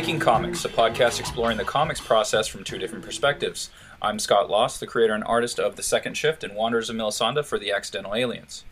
[0.00, 3.68] Welcome to Making Comics, a podcast exploring the comics process from two different perspectives.
[4.00, 7.42] I'm Scott Loss, the creator and artist of The Second Shift and Wanderers of Melisande
[7.42, 8.64] for The Accidental Aliens.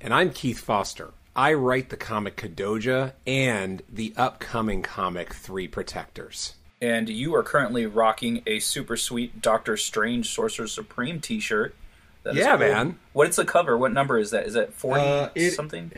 [0.00, 1.10] And I'm Keith Foster.
[1.36, 6.54] I write the comic Kadoja and the upcoming comic Three Protectors.
[6.80, 11.76] And you are currently rocking a super sweet Doctor Strange Sorcerer Supreme t shirt.
[12.24, 12.58] Yeah, cool.
[12.58, 12.98] man.
[13.12, 13.78] What is the cover?
[13.78, 14.46] What number is that?
[14.46, 15.92] Is that 40 uh, it, something?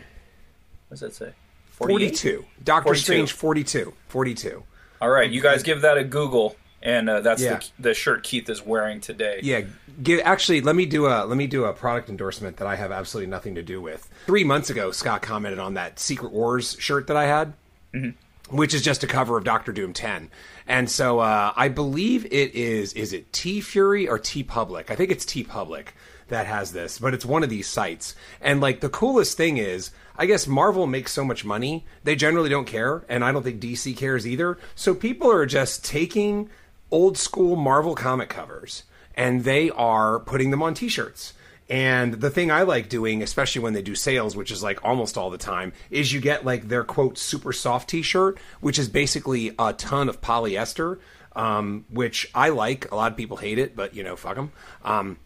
[0.88, 1.32] What does that say?
[1.70, 2.44] 42.
[2.62, 3.02] Doctor 42.
[3.02, 3.94] Strange 42.
[4.08, 4.62] 42.
[5.04, 7.58] All right, you guys give that a Google and uh, that's yeah.
[7.58, 9.40] the, the shirt Keith is wearing today.
[9.42, 9.62] Yeah,
[10.02, 12.90] give, actually, let me do a let me do a product endorsement that I have
[12.90, 14.08] absolutely nothing to do with.
[14.24, 17.52] Three months ago, Scott commented on that Secret Wars shirt that I had,
[17.92, 18.56] mm-hmm.
[18.56, 20.30] which is just a cover of Doctor Doom ten,
[20.66, 24.90] and so uh, I believe it is is it T TeeFury or T TeePublic?
[24.90, 25.88] I think it's T TeePublic
[26.28, 28.14] that has this, but it's one of these sites.
[28.40, 32.48] And like the coolest thing is, I guess Marvel makes so much money, they generally
[32.48, 34.58] don't care, and I don't think DC cares either.
[34.74, 36.50] So people are just taking
[36.90, 38.84] old school Marvel comic covers
[39.16, 41.34] and they are putting them on t-shirts.
[41.68, 45.16] And the thing I like doing, especially when they do sales, which is like almost
[45.16, 49.52] all the time, is you get like their quote super soft t-shirt, which is basically
[49.58, 50.98] a ton of polyester,
[51.34, 52.90] um, which I like.
[52.92, 54.52] A lot of people hate it, but you know, fuck them.
[54.84, 55.16] Um,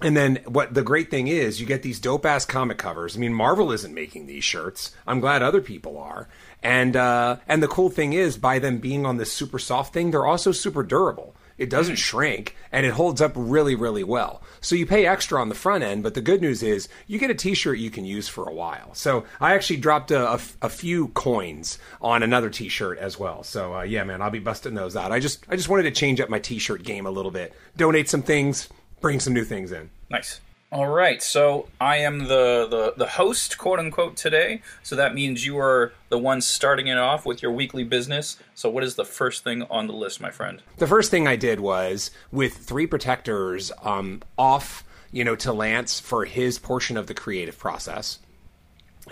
[0.00, 3.16] and then what the great thing is, you get these dope ass comic covers.
[3.16, 4.94] I mean, Marvel isn't making these shirts.
[5.06, 6.28] I'm glad other people are.
[6.62, 10.10] And uh, and the cool thing is, by them being on this super soft thing,
[10.10, 11.36] they're also super durable.
[11.56, 14.42] It doesn't shrink and it holds up really, really well.
[14.60, 17.30] So you pay extra on the front end, but the good news is you get
[17.30, 18.92] a T-shirt you can use for a while.
[18.94, 20.38] So I actually dropped a,
[20.68, 23.44] few coins on another T-shirt as well.
[23.44, 25.12] So uh, yeah, man, I'll be busting those out.
[25.12, 28.08] I just I just wanted to change up my T-shirt game a little bit, donate
[28.08, 28.68] some things,
[29.04, 29.90] bring some new things in.
[30.08, 30.40] Nice.
[30.72, 34.62] All right, so I am the, the, the host, quote unquote, today.
[34.82, 38.38] So that means you are the one starting it off with your weekly business.
[38.54, 40.62] So, what is the first thing on the list, my friend?
[40.78, 46.00] The first thing I did was with three protectors um, off, you know, to Lance
[46.00, 48.20] for his portion of the creative process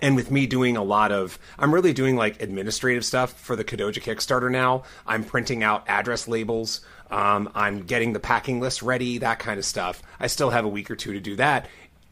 [0.01, 3.65] and with me doing a lot of i'm really doing like administrative stuff for the
[3.65, 6.81] kadoja kickstarter now i'm printing out address labels
[7.13, 10.69] um, i'm getting the packing list ready that kind of stuff i still have a
[10.69, 11.69] week or two to do that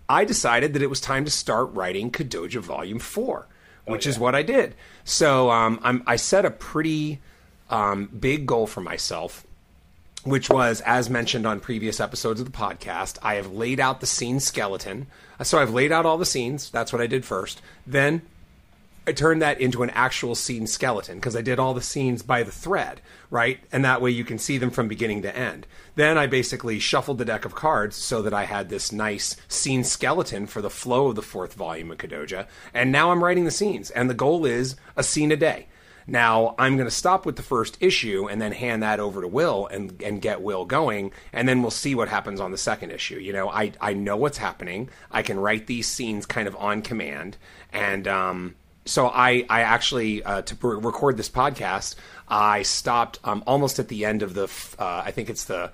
[0.08, 3.46] i decided that it was time to start writing kadoja volume 4
[3.86, 4.10] which oh, yeah.
[4.10, 4.74] is what i did
[5.04, 7.20] so um, i set a pretty
[7.70, 9.46] um, big goal for myself
[10.24, 14.06] which was, as mentioned on previous episodes of the podcast, I have laid out the
[14.06, 15.06] scene skeleton.
[15.42, 16.70] So I've laid out all the scenes.
[16.70, 17.62] That's what I did first.
[17.86, 18.22] Then
[19.10, 22.44] I turned that into an actual scene skeleton because I did all the scenes by
[22.44, 23.58] the thread, right?
[23.72, 25.66] And that way you can see them from beginning to end.
[25.96, 29.82] Then I basically shuffled the deck of cards so that I had this nice scene
[29.82, 32.46] skeleton for the flow of the fourth volume of Kadoja.
[32.72, 33.90] And now I'm writing the scenes.
[33.90, 35.66] And the goal is a scene a day.
[36.06, 39.28] Now I'm going to stop with the first issue and then hand that over to
[39.28, 42.90] Will and and get Will going, and then we'll see what happens on the second
[42.90, 43.18] issue.
[43.18, 44.88] You know, I I know what's happening.
[45.10, 47.36] I can write these scenes kind of on command,
[47.72, 48.54] and um,
[48.90, 51.94] so I I actually uh, to record this podcast,
[52.28, 54.44] I stopped um, almost at the end of the
[54.78, 55.70] uh, I think it's the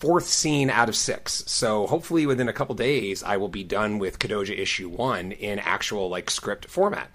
[0.00, 1.44] fourth scene out of six.
[1.46, 5.58] So hopefully within a couple days, I will be done with Kadoja issue one in
[5.58, 7.10] actual like script format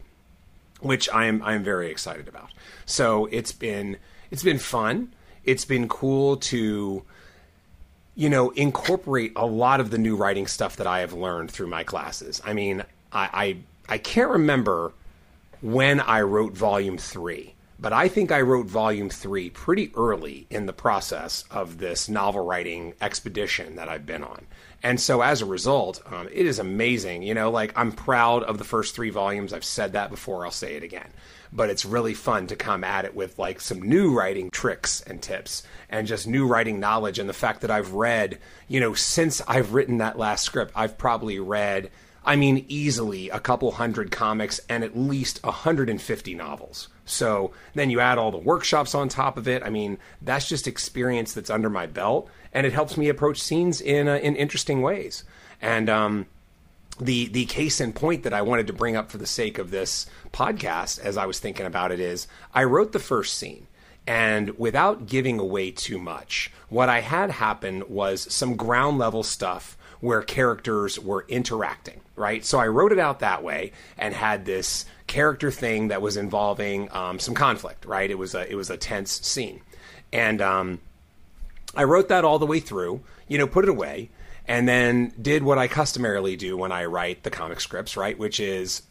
[0.85, 2.49] which I am I'm very excited about.
[2.85, 3.97] So it's been
[4.31, 5.13] it's been fun.
[5.43, 7.03] It's been cool to
[8.15, 11.67] you know incorporate a lot of the new writing stuff that I have learned through
[11.67, 12.41] my classes.
[12.45, 13.57] I mean, I
[13.89, 14.93] I, I can't remember
[15.65, 20.65] when I wrote volume 3 but I think I wrote volume three pretty early in
[20.65, 24.47] the process of this novel writing expedition that I've been on.
[24.81, 27.23] And so as a result, um, it is amazing.
[27.23, 29.51] You know, like I'm proud of the first three volumes.
[29.51, 31.09] I've said that before, I'll say it again.
[31.51, 35.21] But it's really fun to come at it with like some new writing tricks and
[35.21, 37.19] tips and just new writing knowledge.
[37.19, 40.97] And the fact that I've read, you know, since I've written that last script, I've
[40.97, 41.91] probably read
[42.25, 46.87] I mean, easily a couple hundred comics and at least 150 novels.
[47.05, 49.61] So then you add all the workshops on top of it.
[49.63, 53.79] I mean, that's just experience that's under my belt, and it helps me approach scenes
[53.79, 55.23] in uh, in interesting ways.
[55.61, 56.25] And um,
[56.99, 59.69] the the case in point that I wanted to bring up for the sake of
[59.69, 63.67] this podcast, as I was thinking about it, is I wrote the first scene.
[64.07, 69.75] And without giving away too much, what I had happen was some ground level stuff
[70.05, 72.45] where characters were interacting, right?
[72.45, 76.91] So I wrote it out that way and had this character thing that was involving
[76.93, 78.09] um, some conflict, right?
[78.09, 79.61] It was a it was a tense scene,
[80.13, 80.79] and um,
[81.75, 83.01] I wrote that all the way through.
[83.27, 84.11] You know, put it away,
[84.47, 88.17] and then did what I customarily do when I write the comic scripts, right?
[88.17, 88.83] Which is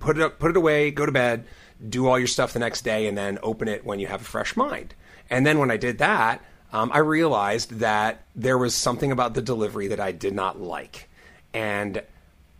[0.00, 1.46] put it up, put it away, go to bed,
[1.88, 4.24] do all your stuff the next day, and then open it when you have a
[4.24, 4.94] fresh mind.
[5.30, 6.42] And then when I did that,
[6.72, 11.08] um, I realized that there was something about the delivery that I did not like.
[11.54, 12.02] And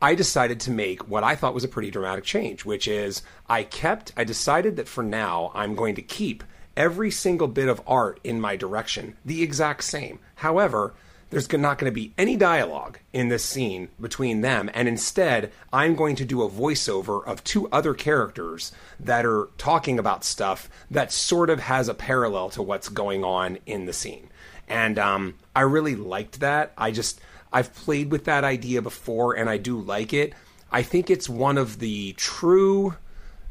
[0.01, 3.63] I decided to make what I thought was a pretty dramatic change, which is I
[3.63, 6.45] kept, I decided that for now, I'm going to keep
[6.77, 10.19] every single bit of art in my direction the exact same.
[10.37, 10.95] However,
[11.37, 15.95] there's not going to be any dialogue in this scene between them, and instead, I'm
[15.95, 21.13] going to do a voiceover of two other characters that are talking about stuff that
[21.13, 24.31] sort of has a parallel to what's going on in the scene.
[24.67, 26.73] And um, I really liked that.
[26.79, 27.21] I just,
[27.53, 30.33] I've played with that idea before, and I do like it.
[30.73, 32.95] I think it's one of the true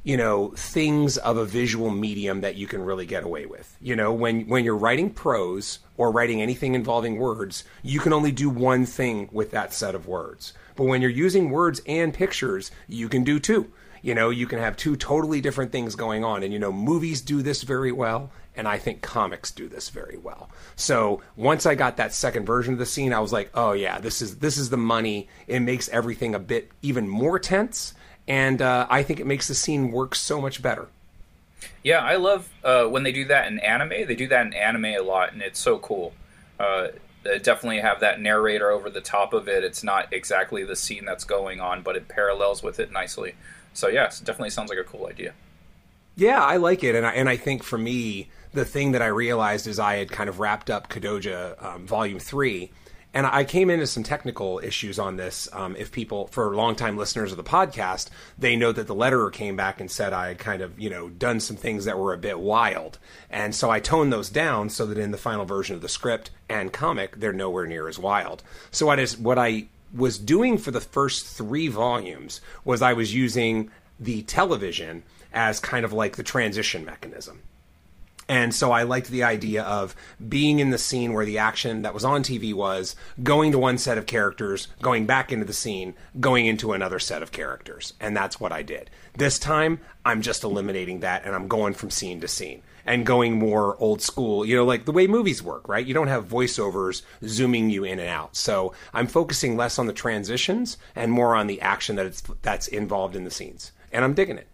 [0.05, 3.75] you know things of a visual medium that you can really get away with.
[3.81, 8.31] You know when when you're writing prose or writing anything involving words you can only
[8.31, 10.53] do one thing with that set of words.
[10.75, 13.71] But when you're using words and pictures you can do two.
[14.03, 16.43] You know you can have two totally different things going on.
[16.43, 20.17] And you know movies do this very well and I think comics do this very
[20.17, 20.49] well.
[20.75, 23.99] So once I got that second version of the scene, I was like, "Oh yeah,
[23.99, 27.95] this is this is the money." It makes everything a bit even more tense,
[28.27, 30.87] and uh, I think it makes the scene work so much better.
[31.83, 34.07] Yeah, I love uh, when they do that in anime.
[34.07, 36.13] They do that in anime a lot, and it's so cool.
[36.59, 36.87] Uh,
[37.41, 39.63] definitely have that narrator over the top of it.
[39.63, 43.35] It's not exactly the scene that's going on, but it parallels with it nicely.
[43.73, 45.33] So yes, definitely sounds like a cool idea.
[46.15, 49.07] Yeah, I like it, and I, and I think for me, the thing that I
[49.07, 52.71] realized is I had kind of wrapped up Kadoja um, Volume Three
[53.15, 55.47] and I came into some technical issues on this.
[55.53, 59.55] Um, if people, for longtime listeners of the podcast, they know that the letterer came
[59.55, 62.17] back and said I had kind of, you know, done some things that were a
[62.17, 62.99] bit wild.
[63.29, 66.29] And so I toned those down so that in the final version of the script
[66.49, 68.43] and comic, they're nowhere near as wild.
[68.69, 73.15] So what is what I was doing for the first three volumes was I was
[73.15, 75.03] using the television
[75.33, 77.39] as kind of like the transition mechanism.
[78.27, 79.95] And so I liked the idea of
[80.27, 83.77] being in the scene where the action that was on TV was, going to one
[83.77, 87.93] set of characters, going back into the scene, going into another set of characters.
[87.99, 88.89] And that's what I did.
[89.15, 93.33] This time, I'm just eliminating that and I'm going from scene to scene and going
[93.33, 95.85] more old school, you know, like the way movies work, right?
[95.85, 98.35] You don't have voiceovers zooming you in and out.
[98.35, 102.67] So I'm focusing less on the transitions and more on the action that it's, that's
[102.67, 103.71] involved in the scenes.
[103.91, 104.47] And I'm digging it.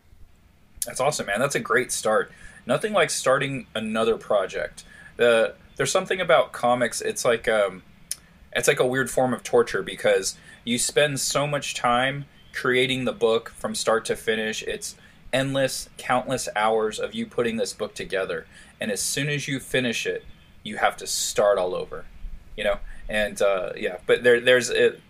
[0.85, 1.39] That's awesome, man.
[1.39, 2.31] That's a great start
[2.65, 4.83] nothing like starting another project.
[5.17, 7.01] The there's something about comics.
[7.01, 7.83] It's like um,
[8.53, 13.13] it's like a weird form of torture because you spend so much time creating the
[13.13, 14.61] book from start to finish.
[14.63, 14.95] It's
[15.33, 18.45] endless, countless hours of you putting this book together,
[18.79, 20.25] and as soon as you finish it,
[20.63, 22.05] you have to start all over.
[22.57, 25.01] You know, and uh, yeah, but there there's it,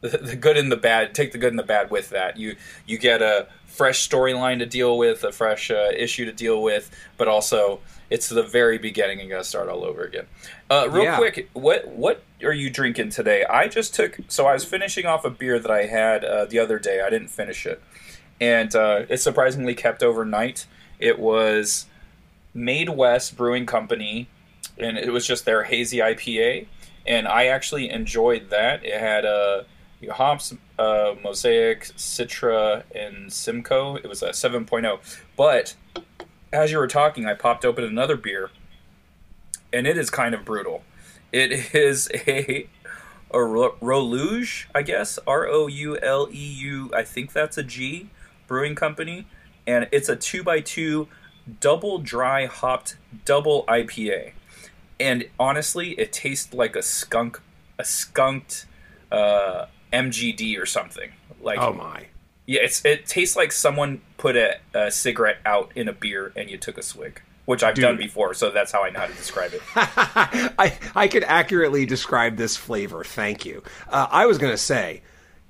[0.00, 1.14] the, the good and the bad.
[1.14, 2.36] Take the good and the bad with that.
[2.36, 2.56] You
[2.86, 6.90] you get a fresh storyline to deal with, a fresh uh, issue to deal with,
[7.16, 7.80] but also
[8.10, 10.26] it's the very beginning and got to start all over again.
[10.68, 11.16] Uh, real yeah.
[11.16, 13.44] quick, what what are you drinking today?
[13.44, 16.58] I just took so I was finishing off a beer that I had uh, the
[16.58, 17.00] other day.
[17.00, 17.80] I didn't finish it,
[18.40, 20.66] and uh, it surprisingly kept overnight.
[20.98, 21.86] It was
[22.52, 24.28] Made West Brewing Company,
[24.76, 26.66] and it was just their hazy IPA,
[27.06, 28.84] and I actually enjoyed that.
[28.84, 29.64] It had a uh,
[30.08, 33.96] hops, uh, Mosaic, Citra, and Simcoe.
[33.96, 34.98] It was a 7.0.
[35.36, 35.74] But
[36.52, 38.50] as you were talking, I popped open another beer,
[39.72, 40.82] and it is kind of brutal.
[41.32, 42.68] It is a
[43.32, 46.90] a Rouluge, I guess, R O U L E U.
[46.94, 48.10] I think that's a G
[48.48, 49.26] brewing company,
[49.66, 51.08] and it's a two by two
[51.60, 54.32] double dry hopped double IPA.
[54.98, 57.40] And honestly, it tastes like a skunk,
[57.78, 58.66] a skunked
[59.10, 61.10] uh, MGD or something.
[61.42, 62.06] Like oh my,
[62.46, 66.50] yeah, it's it tastes like someone put a, a cigarette out in a beer and
[66.50, 67.82] you took a swig which I've Dude.
[67.82, 69.60] done before, so that's how I know how to describe it.
[69.74, 73.02] I I could accurately describe this flavor.
[73.02, 73.64] Thank you.
[73.88, 75.02] Uh, I was gonna say.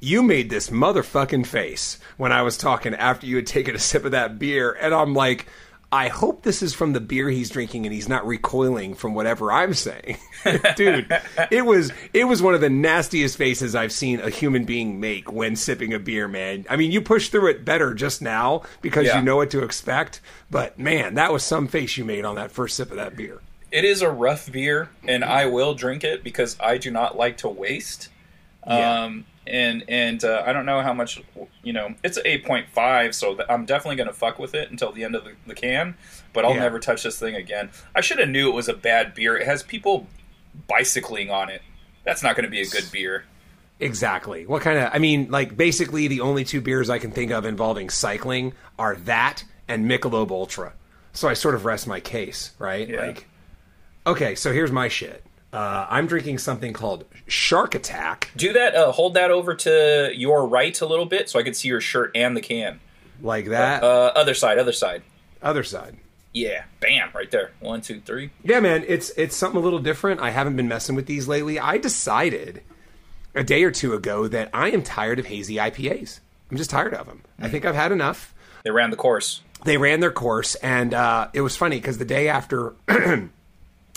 [0.02, 4.06] You made this motherfucking face when I was talking after you had taken a sip
[4.06, 5.44] of that beer, and I'm like,
[5.92, 9.50] I hope this is from the beer he's drinking and he's not recoiling from whatever
[9.50, 10.18] I'm saying.
[10.76, 11.12] Dude,
[11.50, 15.32] it was it was one of the nastiest faces I've seen a human being make
[15.32, 16.64] when sipping a beer, man.
[16.70, 19.18] I mean, you push through it better just now because yeah.
[19.18, 22.52] you know what to expect, but man, that was some face you made on that
[22.52, 23.40] first sip of that beer.
[23.72, 27.38] It is a rough beer and I will drink it because I do not like
[27.38, 28.10] to waste.
[28.64, 29.04] Yeah.
[29.04, 31.22] Um, and and uh, I don't know how much
[31.62, 31.94] you know.
[32.04, 35.24] It's eight point five, so I'm definitely gonna fuck with it until the end of
[35.24, 35.96] the, the can.
[36.32, 36.60] But I'll yeah.
[36.60, 37.70] never touch this thing again.
[37.94, 39.36] I should have knew it was a bad beer.
[39.36, 40.06] It has people
[40.68, 41.62] bicycling on it.
[42.04, 43.24] That's not going to be a good beer.
[43.80, 44.46] Exactly.
[44.46, 44.90] What kind of?
[44.92, 48.96] I mean, like basically the only two beers I can think of involving cycling are
[48.96, 50.72] that and Michelob Ultra.
[51.12, 52.88] So I sort of rest my case, right?
[52.88, 53.06] Yeah.
[53.06, 53.26] Like,
[54.06, 55.24] okay, so here's my shit.
[55.52, 58.74] Uh, I'm drinking something called Shark Attack, Do that.
[58.74, 61.80] Uh, hold that over to your right a little bit, so I can see your
[61.80, 62.78] shirt and the can.
[63.20, 63.82] like that.
[63.82, 65.02] Uh, other side, other side.
[65.42, 65.96] Other side.
[66.32, 67.50] Yeah, bam, right there.
[67.58, 68.30] One, two, three.
[68.44, 70.20] Yeah, man, it's it's something a little different.
[70.20, 71.58] I haven't been messing with these lately.
[71.58, 72.62] I decided
[73.34, 76.20] a day or two ago that I am tired of hazy IPAs.
[76.48, 77.22] I'm just tired of them.
[77.40, 78.32] I think I've had enough.
[78.62, 79.42] They ran the course.
[79.64, 82.74] They ran their course, and uh, it was funny because the day after.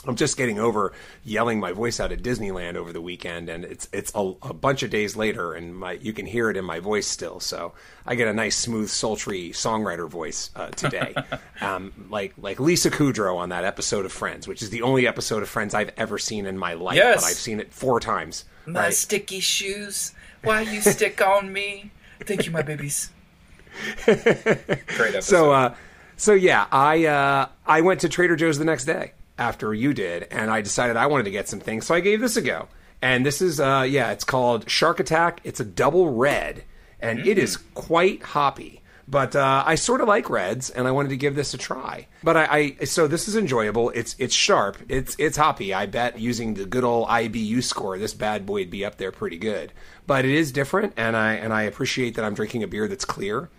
[0.05, 0.91] I'm just getting over
[1.23, 4.83] yelling my voice out at Disneyland over the weekend, and it's it's a, a bunch
[4.83, 7.39] of days later, and my you can hear it in my voice still.
[7.39, 7.73] So
[8.05, 11.15] I get a nice, smooth, sultry songwriter voice uh, today,
[11.61, 15.41] um, like like Lisa Kudrow on that episode of Friends, which is the only episode
[15.41, 17.21] of Friends I've ever seen in my life, Yes.
[17.21, 18.43] but I've seen it four times.
[18.65, 18.93] My right?
[18.93, 20.13] sticky shoes.
[20.43, 21.91] Why you stick on me?
[22.21, 23.09] Thank you, my babies.
[24.05, 25.21] Great episode.
[25.21, 25.75] So, uh,
[26.17, 30.27] so yeah, I uh, I went to Trader Joe's the next day after you did,
[30.31, 32.67] and I decided I wanted to get some things, so I gave this a go.
[33.01, 35.41] And this is, uh, yeah, it's called Shark Attack.
[35.43, 36.63] It's a double red,
[37.01, 38.81] and it is quite hoppy.
[39.07, 42.07] But uh, I sort of like reds, and I wanted to give this a try.
[42.23, 43.89] But I, I so this is enjoyable.
[43.89, 44.77] It's it's sharp.
[44.87, 45.73] It's it's hoppy.
[45.73, 49.11] I bet using the good old IBU score, this bad boy would be up there
[49.11, 49.73] pretty good.
[50.07, 53.05] But it is different, and I and I appreciate that I'm drinking a beer that's
[53.05, 53.49] clear.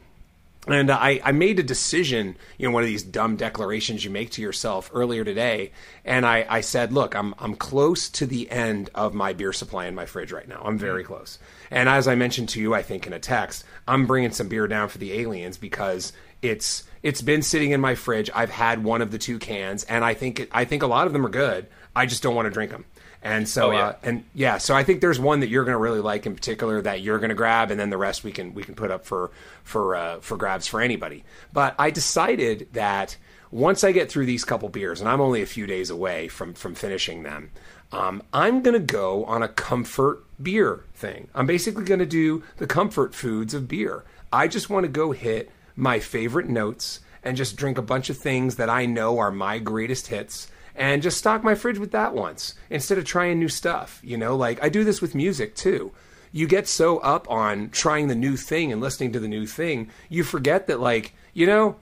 [0.66, 4.11] And uh, I, I made a decision, you know, one of these dumb declarations you
[4.11, 5.73] make to yourself earlier today.
[6.04, 9.87] And I, I said, look, I'm, I'm close to the end of my beer supply
[9.87, 10.62] in my fridge right now.
[10.64, 11.06] I'm very mm.
[11.06, 11.38] close.
[11.71, 14.66] And as I mentioned to you, I think in a text, I'm bringing some beer
[14.66, 18.30] down for the aliens because it's, it's been sitting in my fridge.
[18.35, 21.06] I've had one of the two cans and I think, it, I think a lot
[21.06, 21.66] of them are good.
[21.94, 22.87] I just don't want to drink them.
[23.25, 23.87] And so, Oh, yeah.
[23.87, 26.35] uh, and yeah, so I think there's one that you're going to really like in
[26.35, 28.90] particular that you're going to grab, and then the rest we can we can put
[28.90, 29.31] up for
[29.62, 31.25] for uh, for grabs for anybody.
[31.52, 33.16] But I decided that
[33.50, 36.52] once I get through these couple beers, and I'm only a few days away from
[36.52, 37.50] from finishing them,
[37.93, 41.28] um, I'm going to go on a comfort beer thing.
[41.35, 44.04] I'm basically going to do the comfort foods of beer.
[44.33, 48.19] I just want to go hit my favorite notes and just drink a bunch of
[48.19, 52.14] things that I know are my greatest hits and just stock my fridge with that
[52.14, 54.00] once instead of trying new stuff.
[54.02, 55.93] You know, like I do this with music too.
[56.33, 59.90] You get so up on trying the new thing and listening to the new thing,
[60.09, 61.76] you forget that, like, you know,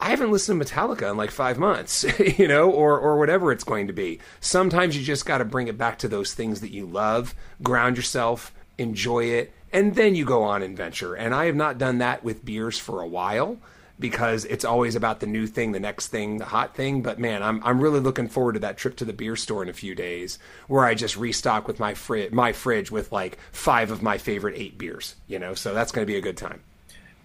[0.00, 2.04] I haven't listened to Metallica in like five months,
[2.38, 4.18] you know, or or whatever it's going to be.
[4.40, 7.96] Sometimes you just got to bring it back to those things that you love, ground
[7.96, 11.14] yourself, enjoy it, and then you go on and venture.
[11.14, 13.58] And I have not done that with beers for a while
[13.98, 17.02] because it's always about the new thing, the next thing, the hot thing.
[17.02, 19.68] But man, I'm I'm really looking forward to that trip to the beer store in
[19.68, 23.90] a few days, where I just restock with my fridge, my fridge with like five
[23.90, 25.16] of my favorite eight beers.
[25.26, 26.62] You know, so that's going to be a good time.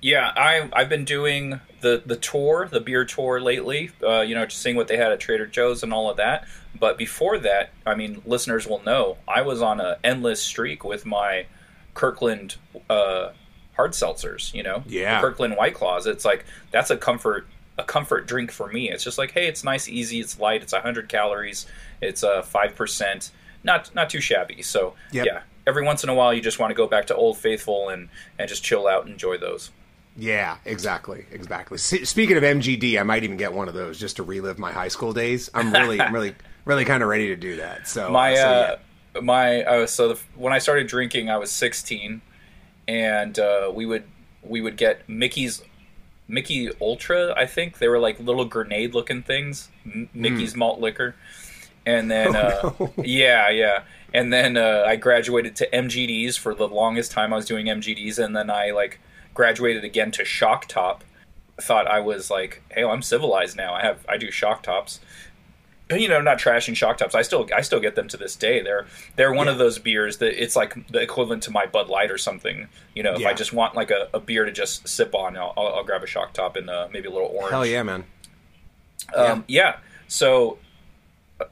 [0.02, 3.92] Yeah, I I've been doing the the tour, the beer tour lately.
[4.02, 6.48] Uh, you know, just seeing what they had at Trader Joe's and all of that.
[6.80, 11.06] But before that, I mean, listeners will know I was on an endless streak with
[11.06, 11.48] my
[11.94, 12.56] Kirkland
[12.90, 13.32] uh,
[13.80, 14.54] hard seltzers.
[14.54, 15.22] You know, Yeah.
[15.22, 16.06] The Kirkland White Claws.
[16.06, 18.92] It's like that's a comfort a comfort drink for me.
[18.92, 21.66] It's just like, hey, it's nice, easy, it's light, it's hundred calories,
[22.02, 23.32] it's uh five percent,
[23.64, 24.62] not not too shabby.
[24.64, 25.26] So Yep.
[25.26, 27.88] yeah, every once in a while, you just want to go back to Old Faithful
[27.88, 29.72] and and just chill out and enjoy those.
[30.18, 31.76] Yeah, exactly, exactly.
[31.76, 34.74] S- speaking of MGD, I might even get one of those just to relive my
[34.74, 35.50] high school days.
[35.54, 37.88] I'm really, I'm really, really kind of ready to do that.
[37.88, 38.78] So my so,
[39.16, 42.22] uh, my uh, so the, when I started drinking, I was 16,
[42.90, 44.04] and uh, we would
[44.42, 45.62] we would get Mickey's
[46.28, 47.34] Mickey Ultra.
[47.38, 51.16] I think they were like little grenade looking things, M- Mickey's malt liquor,
[51.86, 53.84] and then uh, yeah, yeah.
[54.12, 57.32] And then uh, I graduated to MGDs for the longest time.
[57.32, 59.00] I was doing MGDs, and then I like
[59.36, 61.04] graduated again to Shock Top.
[61.62, 63.76] Thought I was like, hey, I'm civilized now.
[63.76, 65.00] I have I do Shock Tops
[65.92, 67.16] you know, not trashing shock tops.
[67.16, 68.62] I still I still get them to this day.
[68.62, 72.12] They're they're one of those beers that it's like the equivalent to my Bud Light
[72.12, 72.68] or something.
[72.96, 73.30] You know, if Yeah.
[73.30, 76.04] I just want like a, a beer to just sip on, I'll, I'll, I'll grab
[76.04, 77.52] a shock top and uh, maybe a little orange.
[77.52, 78.04] hell yeah, man.
[79.16, 79.78] Um, yeah.
[80.08, 80.60] So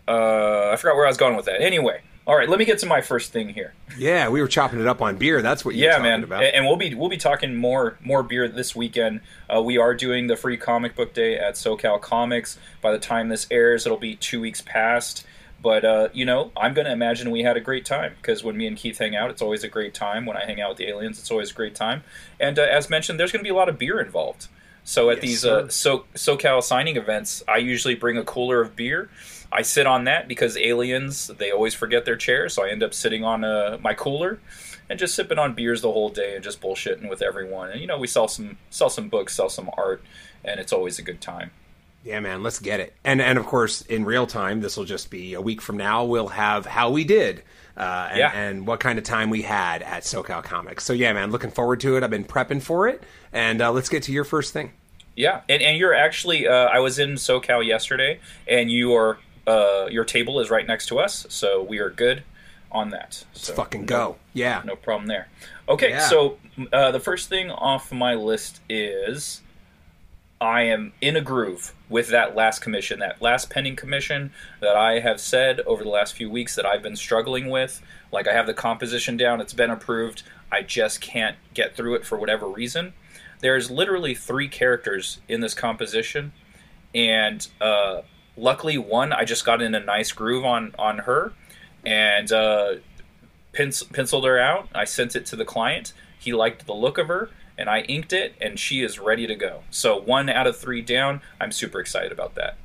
[0.08, 1.62] uh, I forgot where I was going with that.
[1.62, 2.50] Anyway, all right.
[2.50, 3.74] Let me get to my first thing here.
[3.98, 5.41] Yeah, we were chopping it up on beer.
[5.41, 6.43] That's what you yeah, talking man, about.
[6.43, 9.22] and and we'll be we'll be talking more more beer this weekend.
[9.50, 12.60] Uh, we are doing the free comic book day at SoCal Comics.
[12.81, 15.25] By the time this airs, it'll be two weeks past.
[15.62, 18.57] But uh, you know, I'm going to imagine we had a great time because when
[18.57, 20.25] me and Keith hang out, it's always a great time.
[20.25, 22.03] When I hang out with the aliens, it's always a great time.
[22.41, 24.48] And uh, as mentioned, there's going to be a lot of beer involved.
[24.84, 28.75] So at Yes, these uh, so SoCal signing events, I usually bring a cooler of
[28.75, 29.10] beer.
[29.51, 32.94] I sit on that because aliens they always forget their chairs, so I end up
[32.94, 34.39] sitting on uh, my cooler,
[34.89, 37.72] and just sipping on beers the whole day and just bullshitting with everyone.
[37.72, 40.04] And you know, we sell some sell some books, sell some art,
[40.44, 41.51] and it's always a good time.
[42.04, 42.94] Yeah, man, let's get it.
[43.04, 46.06] And and of course, in real time, this will just be a week from now.
[46.06, 47.44] We'll have how we did.
[47.75, 48.32] Uh, and, Yeah.
[48.34, 50.84] and what kind of time we had at SoCal Comics.
[50.84, 52.04] So yeah, man, looking forward to it.
[52.04, 54.72] I've been prepping for it, and uh, let's get to your first thing.
[55.16, 59.88] Yeah, and and you're actually uh, I was in SoCal yesterday, and you are uh,
[59.89, 62.24] your table is right next to us, so we are good
[62.72, 63.24] on that.
[63.34, 64.16] So Fucking no- go.
[64.34, 64.62] Yeah.
[64.66, 65.30] no problem there.
[65.70, 66.08] Okay, Yeah.
[66.08, 66.38] so
[66.74, 69.42] uh, the first thing off my list is
[70.39, 75.00] I am in a groove with that last commission, that last pending commission that I
[75.00, 77.82] have said over the last few weeks that I've been struggling with.
[78.12, 80.24] Like I have the composition down, it's been approved.
[80.51, 82.94] I just can't get through it for whatever reason.
[83.39, 86.34] There's literally three characters in this composition,
[86.96, 88.01] and uh,
[88.38, 91.34] luckily one I just got in a nice groove on on her,
[91.86, 92.75] and uh,
[93.53, 94.70] pencil, penciled her out.
[94.74, 95.94] I sent it to the client.
[96.20, 99.36] He liked the look of her, and I inked it, and she is ready to
[99.36, 99.63] go.
[99.70, 101.22] So one out of three down.
[101.41, 102.58] I'm super excited about that.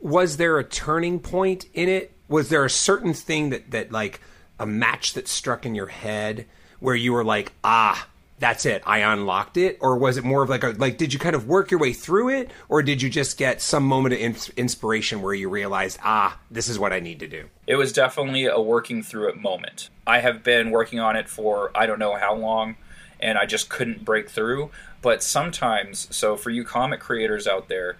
[0.00, 2.12] was there a turning point in it?
[2.28, 4.20] Was there a certain thing that that like
[4.58, 6.46] a match that struck in your head
[6.80, 8.06] where you were like, ah,
[8.40, 11.18] that's it, I unlocked it, or was it more of like a like did you
[11.18, 14.20] kind of work your way through it, or did you just get some moment of
[14.20, 17.48] ins- inspiration where you realized, ah, this is what I need to do?
[17.66, 19.90] It was definitely a working through it moment.
[20.06, 22.76] I have been working on it for I don't know how long,
[23.20, 24.70] and I just couldn't break through.
[25.02, 27.98] But sometimes, so for you comic creators out there,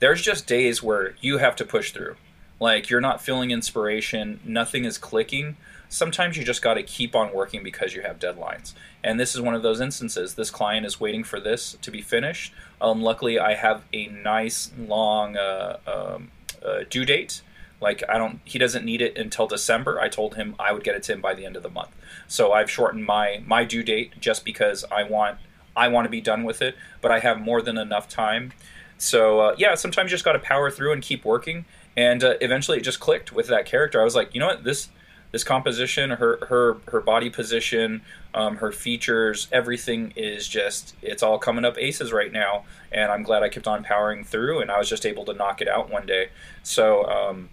[0.00, 2.16] there's just days where you have to push through.
[2.58, 5.56] Like you're not feeling inspiration, nothing is clicking.
[5.90, 8.72] Sometimes you just got to keep on working because you have deadlines.
[9.04, 10.36] And this is one of those instances.
[10.36, 12.54] This client is waiting for this to be finished.
[12.80, 16.30] Um, luckily, I have a nice long uh, um,
[16.64, 17.42] uh, due date.
[17.82, 20.00] Like I don't, he doesn't need it until December.
[20.00, 21.90] I told him I would get it to him by the end of the month.
[22.26, 25.38] So I've shortened my my due date just because I want
[25.76, 26.76] I want to be done with it.
[27.02, 28.52] But I have more than enough time
[29.00, 31.64] so uh, yeah, sometimes you just got to power through and keep working.
[31.96, 34.00] And uh, eventually, it just clicked with that character.
[34.00, 34.88] I was like, you know what, this
[35.32, 38.02] this composition, her her her body position,
[38.34, 42.64] um, her features, everything is just it's all coming up aces right now.
[42.92, 45.60] And I'm glad I kept on powering through, and I was just able to knock
[45.60, 46.30] it out one day.
[46.62, 47.04] So.
[47.06, 47.50] Um,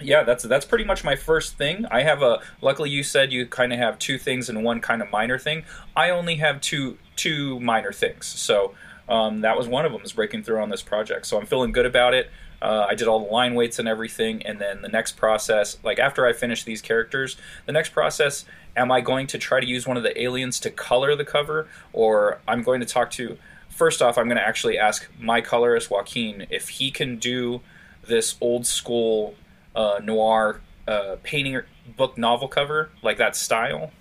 [0.00, 1.84] yeah, that's that's pretty much my first thing.
[1.90, 2.40] I have a.
[2.60, 5.64] Luckily, you said you kind of have two things and one kind of minor thing.
[5.96, 8.26] I only have two two minor things.
[8.26, 8.74] So
[9.08, 11.26] um, that was one of them is breaking through on this project.
[11.26, 12.30] So I'm feeling good about it.
[12.60, 15.98] Uh, I did all the line weights and everything, and then the next process, like
[15.98, 18.44] after I finish these characters, the next process,
[18.76, 21.68] am I going to try to use one of the aliens to color the cover,
[21.92, 23.38] or I'm going to talk to?
[23.68, 27.60] First off, I'm going to actually ask my colorist Joaquin if he can do
[28.06, 29.36] this old school
[29.76, 31.60] uh, noir uh, painting
[31.96, 33.92] book novel cover like that style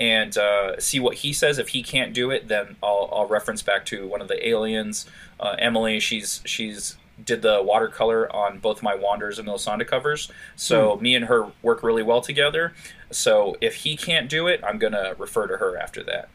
[0.00, 1.58] and uh, see what he says.
[1.58, 5.04] If he can't do it, then I'll, I'll reference back to one of the aliens.
[5.38, 10.96] Uh, Emily, she's she's did the watercolor on both my Wanderers and Melisande covers, so
[10.96, 12.72] me and her work really well together.
[13.10, 16.28] So if he can't do it, I'm gonna refer to her after that.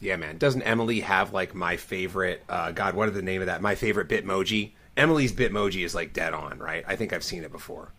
[0.00, 0.38] Yeah, man.
[0.38, 2.42] Doesn't Emily have like my favorite?
[2.48, 3.60] Uh, God, what is the name of that?
[3.62, 4.70] My favorite Bitmoji.
[4.96, 6.84] Emily's Bitmoji is like dead on, right?
[6.86, 7.92] I think I've seen it before.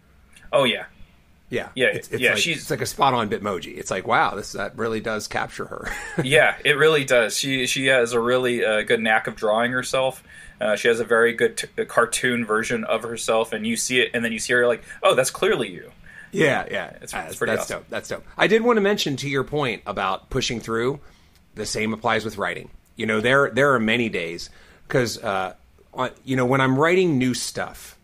[0.51, 0.85] Oh yeah,
[1.49, 3.77] Yeah, Yeah, It's, it's yeah, like, she's- it's like a spot on Bitmoji.
[3.77, 5.91] It's like wow, this that really does capture her.
[6.23, 7.37] yeah, it really does.
[7.37, 10.23] She she has a really uh, good knack of drawing herself.
[10.61, 14.11] Uh, she has a very good t- cartoon version of herself, and you see it,
[14.13, 15.91] and then you see her like, oh, that's clearly you.
[16.31, 17.79] Yeah, yeah, It's- Uh, it's pretty that's awesome.
[17.79, 17.89] dope.
[17.89, 18.23] That's dope.
[18.37, 20.99] I did want to mention to your point about pushing through.
[21.55, 22.69] The same applies with writing.
[22.95, 24.49] You know, there there are many days
[24.87, 25.55] because uh,
[26.23, 27.97] you know when I'm writing new stuff,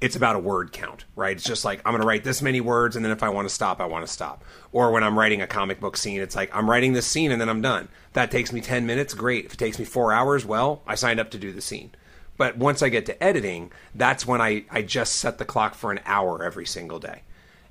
[0.00, 1.36] it's about a word count, right?
[1.36, 3.48] It's just like I'm going to write this many words, and then if I want
[3.48, 4.44] to stop, I want to stop.
[4.72, 7.40] Or when I'm writing a comic book scene, it's like I'm writing this scene and
[7.40, 7.88] then I'm done.
[8.12, 9.14] That takes me ten minutes.
[9.14, 9.46] Great.
[9.46, 11.92] If it takes me four hours, well, I signed up to do the scene.
[12.36, 15.90] But once I get to editing, that's when I, I just set the clock for
[15.90, 17.22] an hour every single day.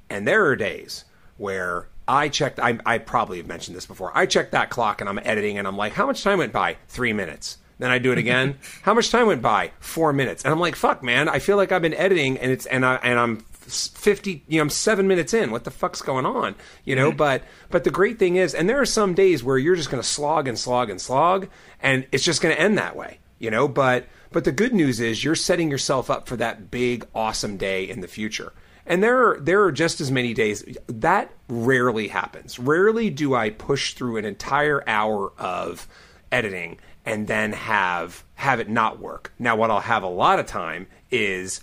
[0.09, 1.05] And there are days
[1.38, 4.11] where I checked, I, I probably have mentioned this before.
[4.15, 6.77] I check that clock and I'm editing and I'm like, how much time went by?
[6.88, 7.59] Three minutes.
[7.77, 8.57] Then I do it again.
[8.83, 9.71] how much time went by?
[9.79, 10.43] Four minutes.
[10.43, 11.27] And I'm like, fuck, man.
[11.27, 14.63] I feel like I've been editing and it's, and I, and I'm 50, you know,
[14.63, 15.51] I'm seven minutes in.
[15.51, 16.55] What the fuck's going on?
[16.83, 17.17] You know, mm-hmm.
[17.17, 20.01] but, but the great thing is, and there are some days where you're just going
[20.01, 21.47] to slog and slog and slog
[21.81, 24.99] and it's just going to end that way, you know, but, but the good news
[24.99, 28.53] is you're setting yourself up for that big, awesome day in the future.
[28.88, 32.59] And there are there are just as many days that rarely happens.
[32.59, 35.88] Rarely do I push through an entire hour of
[36.31, 39.31] editing and then have have it not work.
[39.39, 41.61] Now what I'll have a lot of time is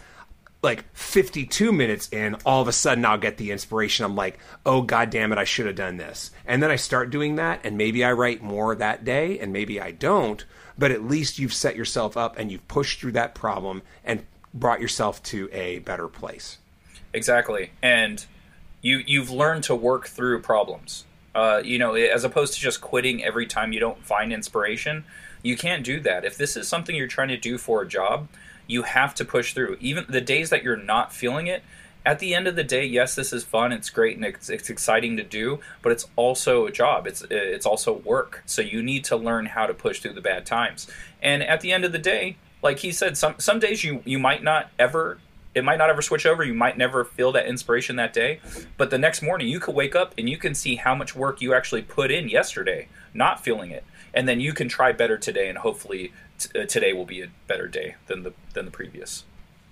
[0.63, 4.05] like 52 minutes in, all of a sudden I'll get the inspiration.
[4.05, 6.31] I'm like, oh, god damn it, I should have done this.
[6.47, 9.81] And then I start doing that, and maybe I write more that day, and maybe
[9.81, 10.45] I don't.
[10.79, 14.25] But at least you've set yourself up and you've pushed through that problem and
[14.55, 16.59] brought yourself to a better place.
[17.13, 17.73] Exactly.
[17.83, 18.25] And
[18.81, 21.05] you you've learned to work through problems.
[21.35, 25.05] Uh, you know, as opposed to just quitting every time you don't find inspiration.
[25.43, 26.25] You can't do that.
[26.25, 28.29] If this is something you're trying to do for a job,
[28.67, 29.77] you have to push through.
[29.81, 31.63] Even the days that you're not feeling it,
[32.05, 34.69] at the end of the day, yes, this is fun, it's great, and it's, it's
[34.71, 37.07] exciting to do, but it's also a job.
[37.07, 38.43] It's it's also work.
[38.45, 40.89] So you need to learn how to push through the bad times.
[41.21, 44.19] And at the end of the day, like he said, some some days you you
[44.19, 45.19] might not ever
[45.55, 46.43] it might not ever switch over.
[46.43, 48.41] You might never feel that inspiration that day,
[48.77, 51.41] but the next morning you could wake up and you can see how much work
[51.41, 55.49] you actually put in yesterday, not feeling it, and then you can try better today,
[55.49, 59.25] and hopefully t- uh, today will be a better day than the than the previous.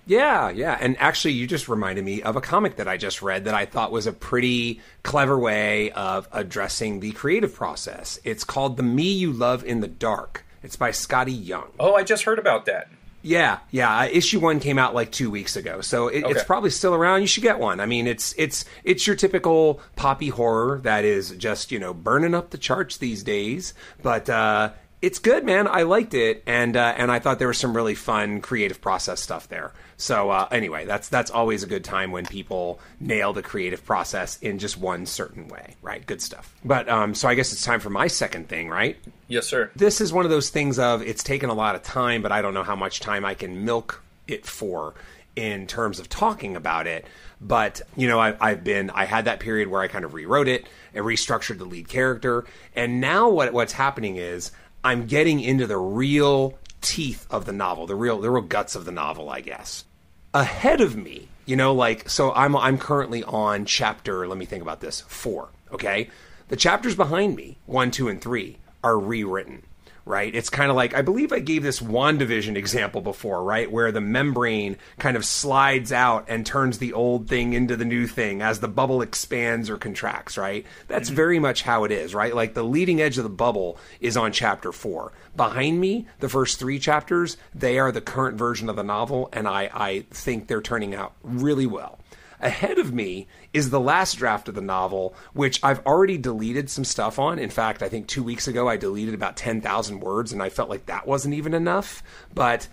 [0.07, 0.77] Yeah, yeah.
[0.81, 3.65] And actually, you just reminded me of a comic that I just read that I
[3.65, 8.19] thought was a pretty clever way of addressing the creative process.
[8.23, 10.43] It's called The Me You Love in the Dark.
[10.63, 11.71] It's by Skottie Young.
[11.79, 12.89] Oh, I just heard about that.
[13.23, 13.99] Yeah, yeah.
[13.99, 16.33] Uh, issue one came out like two weeks ago, so it, okay.
[16.33, 17.21] it's probably still around.
[17.21, 17.79] You should get one.
[17.79, 22.33] I mean, it's it's it's your typical poppy horror that is just you know burning
[22.33, 23.73] up the charts these days.
[24.01, 25.67] But uh, it's good, man.
[25.67, 29.19] I liked it, and uh, and I thought there was some really fun creative process
[29.19, 29.73] stuff there.
[29.97, 34.37] So uh, anyway, that's that's always a good time when people nail the creative process
[34.39, 36.05] in just one certain way, right?
[36.05, 36.53] Good stuff.
[36.63, 38.97] But um, so I guess it's time for my second thing, right?
[39.27, 39.71] Yes, sir.
[39.75, 42.41] This is one of those things of it's taken a lot of time, but I
[42.41, 44.93] don't know how much time I can milk it for
[45.35, 47.05] in terms of talking about it.
[47.39, 50.47] But you know, I, I've been I had that period where I kind of rewrote
[50.47, 54.51] it and restructured the lead character, and now what what's happening is
[54.83, 58.85] I'm getting into the real teeth of the novel, the real the real guts of
[58.85, 59.85] the novel, I guess.
[60.33, 64.61] Ahead of me, you know, like so I'm I'm currently on chapter, let me think
[64.61, 66.09] about this, 4, okay?
[66.47, 69.63] The chapters behind me, 1, 2 and 3 are rewritten
[70.11, 70.35] right?
[70.35, 73.71] It's kind of like I believe I gave this WandaVision example before, right?
[73.71, 78.07] Where the membrane kind of slides out and turns the old thing into the new
[78.07, 80.65] thing as the bubble expands or contracts, right?
[80.89, 81.15] That's mm-hmm.
[81.15, 82.35] very much how it is, right?
[82.35, 85.13] Like the leading edge of the bubble is on chapter 4.
[85.37, 89.47] Behind me, the first 3 chapters, they are the current version of the novel and
[89.47, 92.00] I I think they're turning out really well.
[92.41, 96.83] Ahead of me is the last draft of the novel, which I've already deleted some
[96.83, 97.39] stuff on.
[97.39, 100.69] In fact, I think two weeks ago I deleted about 10,000 words, and I felt
[100.69, 102.01] like that wasn't even enough.
[102.33, 102.67] But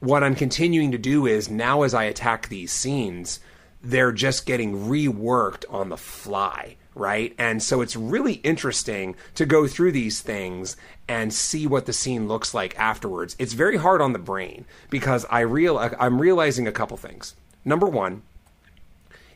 [0.00, 3.40] what I'm continuing to do is now as I attack these scenes,
[3.82, 7.34] they're just getting reworked on the fly right?
[7.38, 10.76] And so it's really interesting to go through these things
[11.06, 13.36] and see what the scene looks like afterwards.
[13.38, 17.34] It's very hard on the brain because I real I'm realizing a couple things.
[17.64, 18.22] Number 1,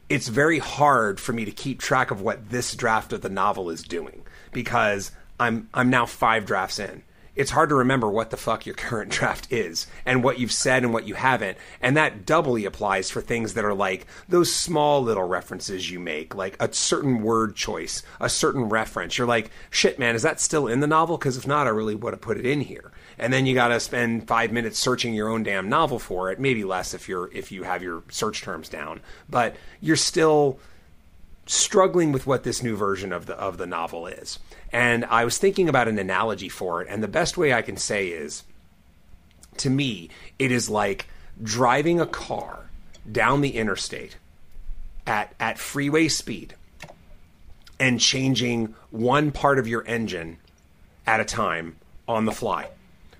[0.09, 3.71] it's very hard for me to keep track of what this draft of the novel
[3.71, 7.03] is doing because I'm I'm now five drafts in.
[7.35, 10.85] It's hard to remember what the fuck your current draft is and what you've said
[10.85, 11.57] and what you haven't.
[11.81, 16.35] And that doubly applies for things that are like those small little references you make,
[16.35, 19.17] like a certain word choice, a certain reference.
[19.17, 21.17] You're like, shit, man, is that still in the novel?
[21.17, 23.68] Because if not, I really would have put it in here and then you got
[23.68, 26.40] to spend five minutes searching your own damn novel for it.
[26.40, 30.59] Maybe less if you're if you have your search terms down, but you're still
[31.46, 34.38] struggling with what this new version of the of the novel is.
[34.72, 37.77] And I was thinking about an analogy for it, and the best way I can
[37.77, 38.44] say is,
[39.59, 41.07] to me, it is like
[41.42, 42.70] driving a car
[43.11, 44.16] down the interstate
[45.07, 46.55] at at freeway speed
[47.79, 50.38] and changing one part of your engine
[51.07, 52.68] at a time on the fly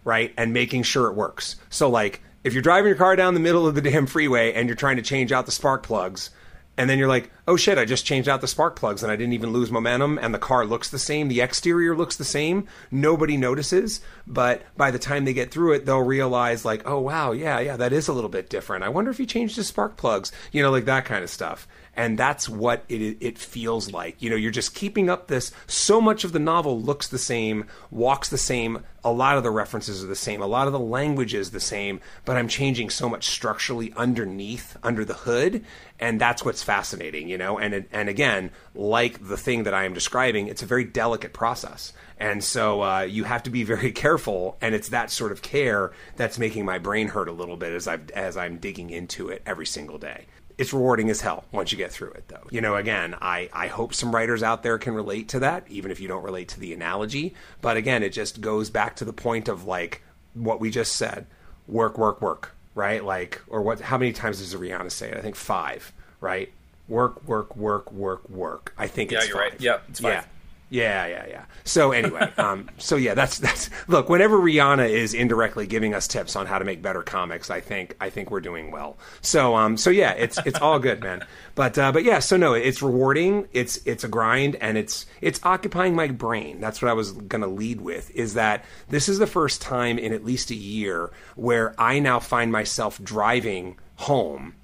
[0.05, 0.33] right?
[0.37, 1.57] And making sure it works.
[1.71, 4.69] So, like, if you're driving your car down the middle of the damn freeway and
[4.69, 6.31] you're trying to change out the spark plugs,
[6.77, 9.17] and then you're like, oh shit, I just changed out the spark plugs and I
[9.17, 12.69] didn't even lose momentum, and the car looks the same, the exterior looks the same,
[12.91, 17.33] nobody notices, but by the time they get through it, they'll realize, like, oh wow,
[17.33, 18.85] yeah, yeah, that is a little bit different.
[18.85, 21.67] I wonder if he changed his spark plugs, you know, like that kind of stuff
[21.95, 24.21] and that's what it it feels like.
[24.23, 25.53] You know, you're just keeping up this.
[25.67, 28.83] So much of the novel looks the same, walks the same.
[29.05, 30.41] A lot of the references are the same.
[30.41, 34.77] A lot of the language is the same, but I'm changing so much structurally underneath,
[34.83, 35.65] under the hood,
[35.99, 37.29] and that's what's fascinating.
[37.29, 40.85] You know, and and again, like the thing that I am describing, it's a very
[40.85, 41.93] delicate process.
[42.19, 45.93] And so uh, you have to be very careful, and it's that sort of care
[46.17, 49.43] that's making my brain hurt a little bit as I as I'm digging into it
[49.47, 50.27] every single day
[50.59, 53.69] it's rewarding as hell once you get through it though you know again i i
[53.69, 56.61] hope some writers out there can relate to that even if you don't relate to
[56.61, 60.03] the analogy but again it just goes back to the point of like
[60.35, 61.27] what we just said
[61.67, 63.05] work work work right?
[63.05, 63.81] Like, or what?
[63.81, 65.17] How many times does Rihanna say it?
[65.17, 66.53] I think five, right?
[66.89, 68.75] Work, work, work, work, work.
[68.77, 69.53] I think Yeah, it's you're five.
[69.53, 69.61] right.
[69.61, 70.13] Yeah, it's five.
[70.13, 70.25] Yeah.
[70.73, 71.45] Yeah, yeah, yeah.
[71.65, 74.09] So anyway, um, so yeah, that's that's look.
[74.09, 77.95] Whenever Rihanna is indirectly giving us tips on how to make better comics, I think
[78.01, 78.97] I think we're doing well.
[79.21, 81.27] So um, so yeah, it's it's all good, man.
[81.55, 83.49] But uh, but yeah, so no, it's rewarding.
[83.53, 86.59] It's it's a grind, and it's it's occupying my brain.
[86.59, 88.11] That's what I was gonna lead with.
[88.13, 92.19] Is that this is the first time in at least a year where I now
[92.19, 94.55] find myself driving home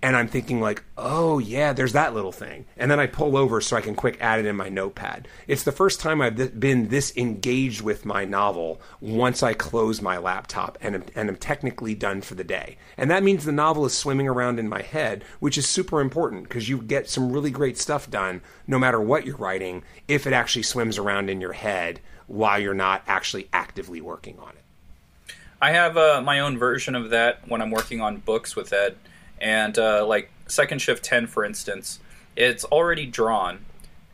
[0.00, 3.60] and I'm thinking like, oh yeah, there's that little thing, and then I pull over
[3.60, 5.26] so I can quick add it in my notepad.
[5.46, 10.16] It's the first time I've been this engaged with my novel once I close my
[10.18, 13.84] laptop and am, and am technically done for the day, and that means the novel
[13.86, 17.50] is swimming around in my head, which is super important because you get some really
[17.50, 21.54] great stuff done no matter what you're writing if it actually swims around in your
[21.54, 25.34] head while you're not actually actively working on it.
[25.60, 28.96] I have uh, my own version of that when I'm working on books with Ed,
[29.40, 32.00] and uh, like Second Shift Ten, for instance,
[32.36, 33.64] it's already drawn,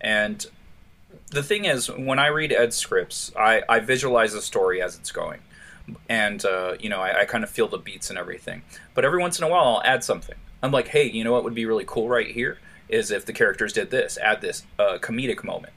[0.00, 0.46] and
[1.30, 5.10] the thing is, when I read Ed's scripts, I, I visualize the story as it's
[5.12, 5.40] going,
[6.08, 8.62] and uh, you know I, I kind of feel the beats and everything.
[8.94, 10.36] But every once in a while, I'll add something.
[10.62, 12.58] I'm like, hey, you know what would be really cool right here
[12.88, 15.72] is if the characters did this, add this uh, comedic moment.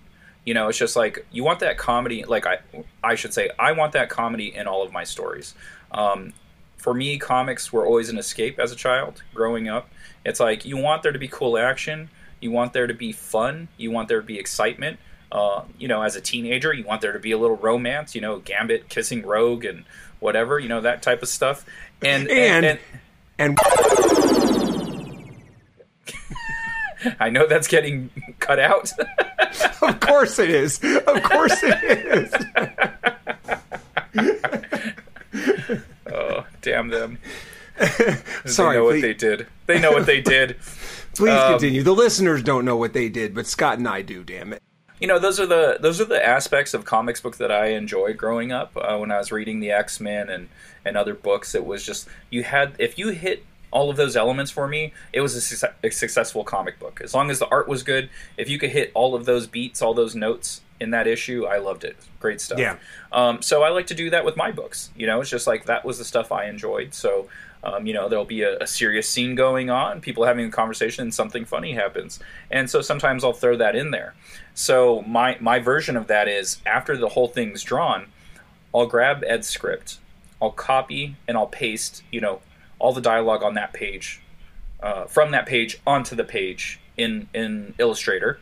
[0.45, 2.23] You know, it's just like you want that comedy.
[2.23, 2.59] Like I,
[3.03, 5.53] I should say, I want that comedy in all of my stories.
[5.91, 6.33] Um,
[6.77, 9.89] for me, comics were always an escape as a child growing up.
[10.25, 12.09] It's like you want there to be cool action,
[12.39, 14.99] you want there to be fun, you want there to be excitement.
[15.31, 18.15] Uh, you know, as a teenager, you want there to be a little romance.
[18.15, 19.83] You know, Gambit kissing Rogue and
[20.19, 20.57] whatever.
[20.57, 21.65] You know that type of stuff.
[22.01, 22.79] And And- and,
[23.39, 23.59] And and
[27.19, 28.09] I know that's getting
[28.39, 28.91] cut out.
[29.81, 30.79] of course it is.
[30.83, 32.33] Of course it is.
[36.13, 37.17] oh, damn them!
[38.45, 39.47] Sorry, they know what they did.
[39.67, 40.57] They know what they did.
[41.15, 41.83] Please Um, continue.
[41.83, 44.23] The listeners don't know what they did, but Scott and I do.
[44.23, 44.61] Damn it!
[44.99, 48.17] you know those are the those are the aspects of comics book that I enjoyed
[48.17, 50.49] growing up uh, when I was reading the X Men and
[50.85, 51.53] and other books.
[51.55, 55.19] It was just you had if you hit all of those elements for me, it
[55.21, 57.01] was a, success, a successful comic book.
[57.03, 59.81] As long as the art was good, if you could hit all of those beats,
[59.81, 61.97] all those notes in that issue, I loved it.
[62.19, 62.59] Great stuff.
[62.59, 62.77] Yeah.
[63.11, 64.89] Um, so I like to do that with my books.
[64.95, 66.93] You know, it's just like that was the stuff I enjoyed.
[66.93, 67.27] So.
[67.63, 71.01] Um, you know, there'll be a, a serious scene going on, people having a conversation,
[71.01, 72.19] and something funny happens.
[72.51, 74.13] And so sometimes I'll throw that in there.
[74.53, 78.05] So my my version of that is after the whole thing's drawn,
[78.73, 79.97] I'll grab Ed's script,
[80.39, 82.41] I'll copy and I'll paste, you know,
[82.77, 84.21] all the dialogue on that page,
[84.81, 88.39] uh, from that page onto the page in in Illustrator,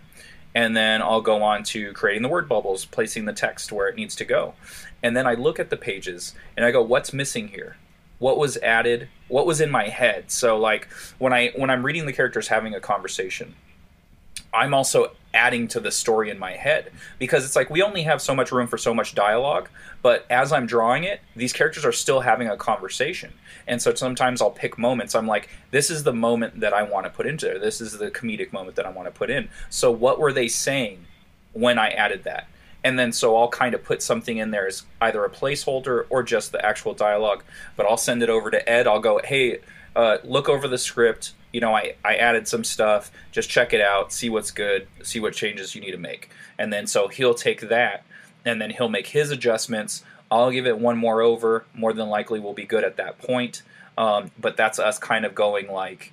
[0.55, 3.95] and then I'll go on to creating the word bubbles, placing the text where it
[3.95, 4.55] needs to go,
[5.03, 7.77] and then I look at the pages and I go, what's missing here?
[8.17, 9.09] What was added?
[9.27, 10.31] What was in my head?
[10.31, 10.87] So like
[11.19, 13.55] when I when I'm reading the characters having a conversation,
[14.55, 18.21] I'm also adding to the story in my head because it's like we only have
[18.21, 19.67] so much room for so much dialogue,
[20.01, 23.33] but as I'm drawing it, these characters are still having a conversation.
[23.67, 25.13] And so sometimes I'll pick moments.
[25.13, 27.59] I'm like, this is the moment that I want to put into there.
[27.59, 29.49] This is the comedic moment that I want to put in.
[29.69, 31.05] So what were they saying
[31.51, 32.47] when I added that?
[32.83, 36.21] And then so I'll kind of put something in there as either a placeholder or
[36.21, 37.43] just the actual dialogue.
[37.75, 38.87] But I'll send it over to Ed.
[38.87, 39.59] I'll go, hey,
[39.95, 41.33] uh, look over the script.
[41.55, 43.09] You know, I, I added some stuff.
[43.31, 46.29] Just check it out, see what's good, see what changes you need to make.
[46.57, 48.03] And then so he'll take that
[48.43, 50.03] and then he'll make his adjustments.
[50.29, 51.63] I'll give it one more over.
[51.73, 53.61] More than likely, we'll be good at that point.
[53.97, 56.11] Um, but that's us kind of going like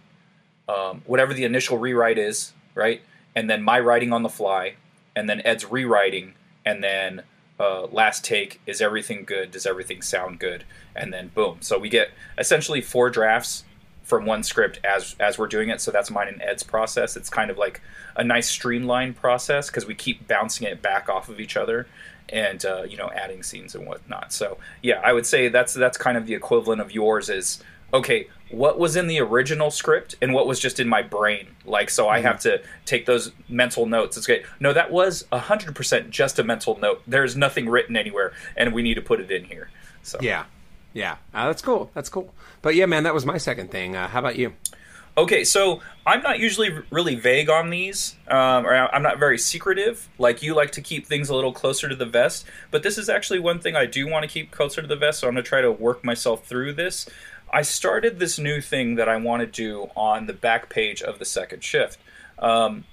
[0.69, 3.03] um, whatever the initial rewrite is, right?
[3.35, 4.77] And then my writing on the fly,
[5.17, 7.25] and then Ed's rewriting, and then
[7.59, 9.51] uh, last take is everything good?
[9.51, 10.63] Does everything sound good?
[10.95, 11.57] And then boom.
[11.63, 13.65] So we get essentially four drafts
[14.03, 15.81] from one script as as we're doing it.
[15.81, 17.17] So that's mine and Ed's process.
[17.17, 17.81] It's kind of like
[18.17, 21.87] a nice streamlined process because we keep bouncing it back off of each other
[22.29, 24.33] and uh, you know adding scenes and whatnot.
[24.33, 27.63] So yeah, I would say that's that's kind of the equivalent of yours is
[27.93, 28.29] okay.
[28.51, 31.49] What was in the original script and what was just in my brain?
[31.65, 34.19] Like, so I have to take those mental notes.
[34.19, 34.45] It's great.
[34.61, 37.03] No, that was hundred percent just a mental note.
[37.07, 39.71] There's nothing written anywhere, and we need to put it in here.
[40.03, 40.45] So Yeah,
[40.93, 41.17] yeah.
[41.35, 41.91] Uh, that's cool.
[41.95, 42.33] That's cool.
[42.61, 43.97] But yeah, man, that was my second thing.
[43.97, 44.53] Uh, how about you?
[45.17, 50.09] Okay, so I'm not usually really vague on these, um, or I'm not very secretive.
[50.19, 53.11] Like you like to keep things a little closer to the vest, but this is
[53.11, 55.21] actually one thing I do want to keep closer to the vest.
[55.21, 57.07] So I'm going to try to work myself through this.
[57.53, 61.19] I started this new thing that I want to do on the back page of
[61.19, 61.99] the second shift.
[62.39, 62.85] Um,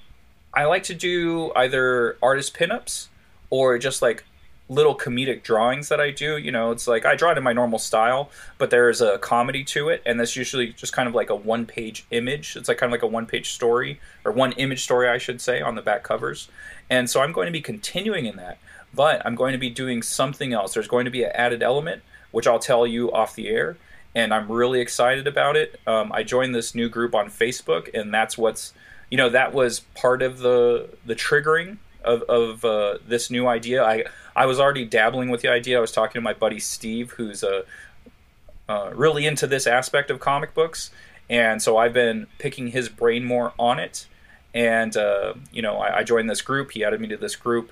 [0.53, 3.07] I like to do either artist pinups
[3.49, 4.25] or just like
[4.69, 6.37] little comedic drawings that I do.
[6.37, 8.29] You know, it's like I draw it in my normal style,
[8.59, 11.65] but there's a comedy to it, and that's usually just kind of like a one
[11.65, 12.55] page image.
[12.55, 15.41] It's like kind of like a one page story or one image story, I should
[15.41, 16.47] say, on the back covers.
[16.89, 18.59] And so I'm going to be continuing in that,
[18.93, 20.73] but I'm going to be doing something else.
[20.75, 23.77] There's going to be an added element, which I'll tell you off the air.
[24.15, 25.79] And I'm really excited about it.
[25.85, 28.73] Um, I joined this new group on Facebook, and that's what's,
[29.11, 33.83] you know, that was part of the the triggering of, of uh, this new idea.
[33.83, 35.77] I I was already dabbling with the idea.
[35.77, 37.63] I was talking to my buddy Steve, who's uh,
[38.67, 40.91] uh, really into this aspect of comic books,
[41.29, 44.07] and so I've been picking his brain more on it.
[44.53, 46.71] And uh, you know, I, I, joined this group.
[46.71, 47.71] He added me to this group,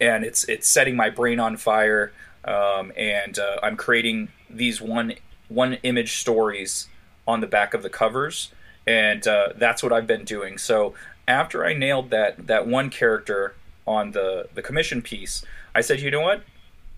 [0.00, 2.12] and it's it's setting my brain on fire.
[2.44, 5.14] Um, and uh, I'm creating these one
[5.48, 6.88] one image stories
[7.26, 8.52] on the back of the covers,
[8.86, 10.58] and uh, that's what I've been doing.
[10.58, 10.94] So
[11.28, 13.54] after I nailed that that one character
[13.86, 16.42] on the the commission piece, I said, you know what?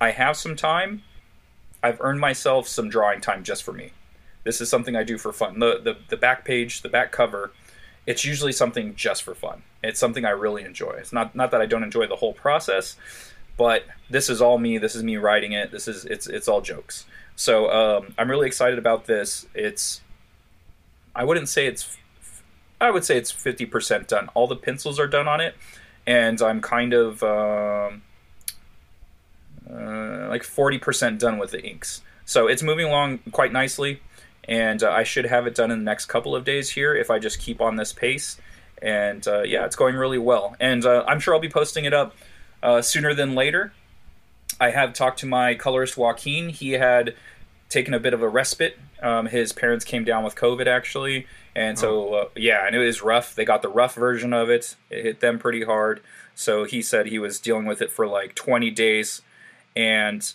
[0.00, 1.02] I have some time.
[1.82, 3.92] I've earned myself some drawing time just for me.
[4.44, 5.58] This is something I do for fun.
[5.58, 7.52] The the, the back page, the back cover,
[8.06, 9.62] it's usually something just for fun.
[9.82, 10.92] It's something I really enjoy.
[10.92, 12.96] It's not not that I don't enjoy the whole process,
[13.56, 14.78] but this is all me.
[14.78, 15.70] This is me writing it.
[15.70, 17.04] This is it's it's all jokes.
[17.36, 19.46] So um, I'm really excited about this.
[19.54, 20.00] It's
[21.14, 21.97] I wouldn't say it's
[22.80, 24.28] I would say it's 50% done.
[24.34, 25.54] All the pencils are done on it,
[26.06, 28.02] and I'm kind of um,
[29.70, 32.02] uh, like 40% done with the inks.
[32.24, 34.00] So it's moving along quite nicely,
[34.44, 37.10] and uh, I should have it done in the next couple of days here if
[37.10, 38.38] I just keep on this pace.
[38.80, 40.54] And uh, yeah, it's going really well.
[40.60, 42.14] And uh, I'm sure I'll be posting it up
[42.62, 43.72] uh, sooner than later.
[44.60, 46.48] I have talked to my colorist Joaquin.
[46.48, 47.14] He had
[47.68, 48.78] taken a bit of a respite.
[49.02, 52.14] Um, his parents came down with COVID actually, and so, oh.
[52.14, 53.34] uh, yeah, and it was rough.
[53.34, 54.76] They got the rough version of it.
[54.90, 56.00] It hit them pretty hard.
[56.34, 59.22] So he said he was dealing with it for like 20 days,
[59.74, 60.32] and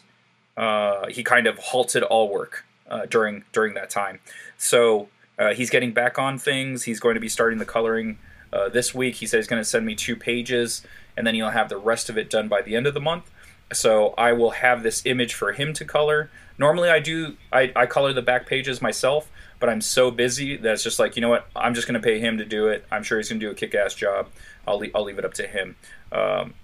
[0.58, 4.20] uh, he kind of halted all work uh, during during that time.
[4.58, 5.08] So
[5.40, 6.84] uh, he's getting back on things.
[6.84, 8.18] He's going to be starting the coloring
[8.52, 9.16] uh, this week.
[9.16, 12.10] He said he's going to send me two pages, and then he'll have the rest
[12.10, 13.32] of it done by the end of the month.
[13.72, 16.30] So I will have this image for him to color.
[16.58, 19.32] Normally, I do I, I color the back pages myself
[19.64, 21.48] but I'm so busy that it's just like, you know what?
[21.56, 22.86] I'm just going to pay him to do it.
[22.92, 24.28] I'm sure he's going to do a kick ass job.
[24.68, 25.78] I'll, le- I'll leave it up to him.
[26.12, 26.56] Um,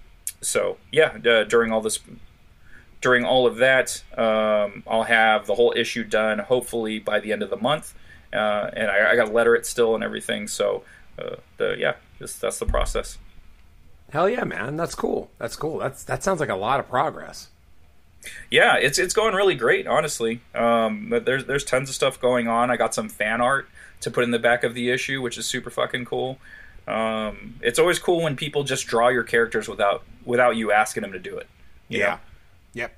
[0.42, 1.98] so, yeah, during all this,
[3.00, 7.42] during all of that, um, I'll have the whole issue done hopefully by the end
[7.42, 7.94] of the month.
[8.34, 10.46] Uh, and I, I got to letter it still and everything.
[10.46, 10.82] So,
[11.18, 13.16] uh, the, yeah, this, that's the process.
[14.12, 14.76] Hell yeah, man!
[14.76, 15.30] That's cool.
[15.38, 15.78] That's cool.
[15.78, 17.48] That's that sounds like a lot of progress.
[18.50, 20.40] Yeah, it's it's going really great, honestly.
[20.54, 22.70] Um, there's there's tons of stuff going on.
[22.70, 23.68] I got some fan art
[24.00, 26.38] to put in the back of the issue, which is super fucking cool.
[26.86, 31.12] Um, it's always cool when people just draw your characters without without you asking them
[31.12, 31.46] to do it.
[31.88, 32.06] Yeah.
[32.06, 32.18] Know?
[32.74, 32.96] Yep.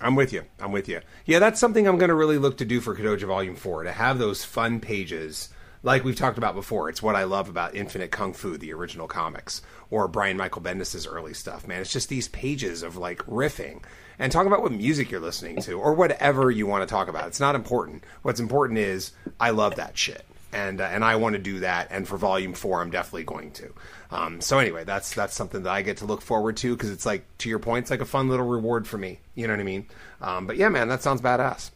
[0.00, 0.42] I'm with you.
[0.60, 1.00] I'm with you.
[1.24, 3.92] Yeah, that's something I'm going to really look to do for Kadoja Volume 4 to
[3.92, 5.50] have those fun pages
[5.84, 6.88] like we've talked about before.
[6.88, 11.06] It's what I love about Infinite Kung Fu, the original comics, or Brian Michael Bendis'
[11.08, 11.80] early stuff, man.
[11.80, 13.82] It's just these pages of like riffing
[14.18, 17.26] and talk about what music you're listening to or whatever you want to talk about.
[17.26, 18.04] It's not important.
[18.22, 20.24] What's important is I love that shit.
[20.52, 23.50] And, uh, and I want to do that, and for Volume Four, I'm definitely going
[23.52, 23.74] to.
[24.12, 27.04] Um, so anyway, that's that's something that I get to look forward to because it's
[27.04, 29.18] like to your point, it's like a fun little reward for me.
[29.34, 29.86] You know what I mean?
[30.20, 31.72] Um, but yeah, man, that sounds badass.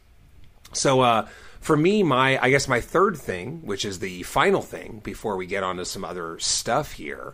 [0.71, 1.27] So uh,
[1.59, 5.45] for me, my I guess my third thing, which is the final thing before we
[5.45, 7.33] get on to some other stuff here,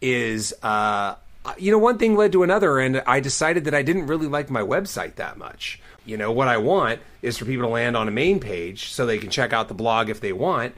[0.00, 1.16] is uh,
[1.58, 4.50] you know, one thing led to another, and I decided that I didn't really like
[4.50, 5.80] my website that much.
[6.04, 9.04] You know, what I want is for people to land on a main page so
[9.04, 10.74] they can check out the blog if they want.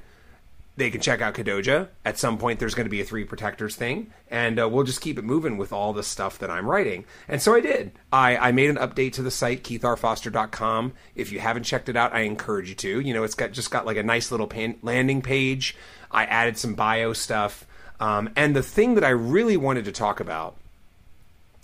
[0.76, 1.88] They can check out Kadoja.
[2.04, 5.00] At some point, there's going to be a three protectors thing, and uh, we'll just
[5.00, 7.04] keep it moving with all the stuff that I'm writing.
[7.26, 7.90] And so I did.
[8.12, 10.92] I, I made an update to the site, keithrfoster.com.
[11.16, 13.00] If you haven't checked it out, I encourage you to.
[13.00, 15.76] You know, it's got just got like a nice little pan- landing page.
[16.12, 17.66] I added some bio stuff.
[18.00, 20.56] Um, and the thing that I really wanted to talk about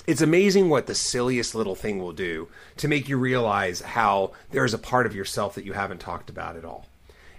[0.07, 4.75] it's amazing what the silliest little thing will do to make you realize how there's
[4.75, 6.87] a part of yourself that you haven't talked about at all.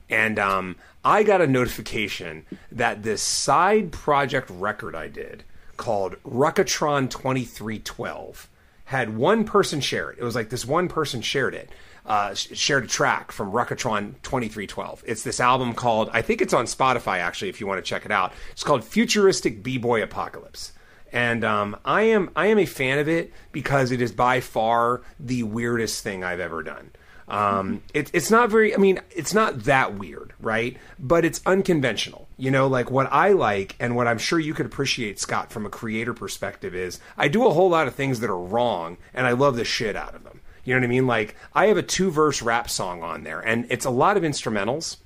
[0.09, 5.43] And um, I got a notification that this side project record I did
[5.77, 8.49] called Ruckatron 2312
[8.85, 10.19] had one person share it.
[10.19, 11.69] It was like this one person shared it
[12.05, 15.03] uh, shared a track from Ruckatron 2312.
[15.07, 18.05] It's this album called, I think it's on Spotify actually, if you want to check
[18.05, 18.33] it out.
[18.51, 20.73] It's called Futuristic B Boy Apocalypse.
[21.11, 25.01] And um, I am I am a fan of it because it is by far
[25.19, 26.91] the weirdest thing I've ever done.
[27.27, 28.73] Um, it, it's not very.
[28.75, 30.77] I mean, it's not that weird, right?
[30.99, 32.27] But it's unconventional.
[32.37, 35.65] You know, like what I like and what I'm sure you could appreciate, Scott, from
[35.65, 39.25] a creator perspective is I do a whole lot of things that are wrong, and
[39.25, 40.34] I love the shit out of them.
[40.65, 41.07] You know what I mean?
[41.07, 44.23] Like I have a two verse rap song on there, and it's a lot of
[44.23, 44.97] instrumentals,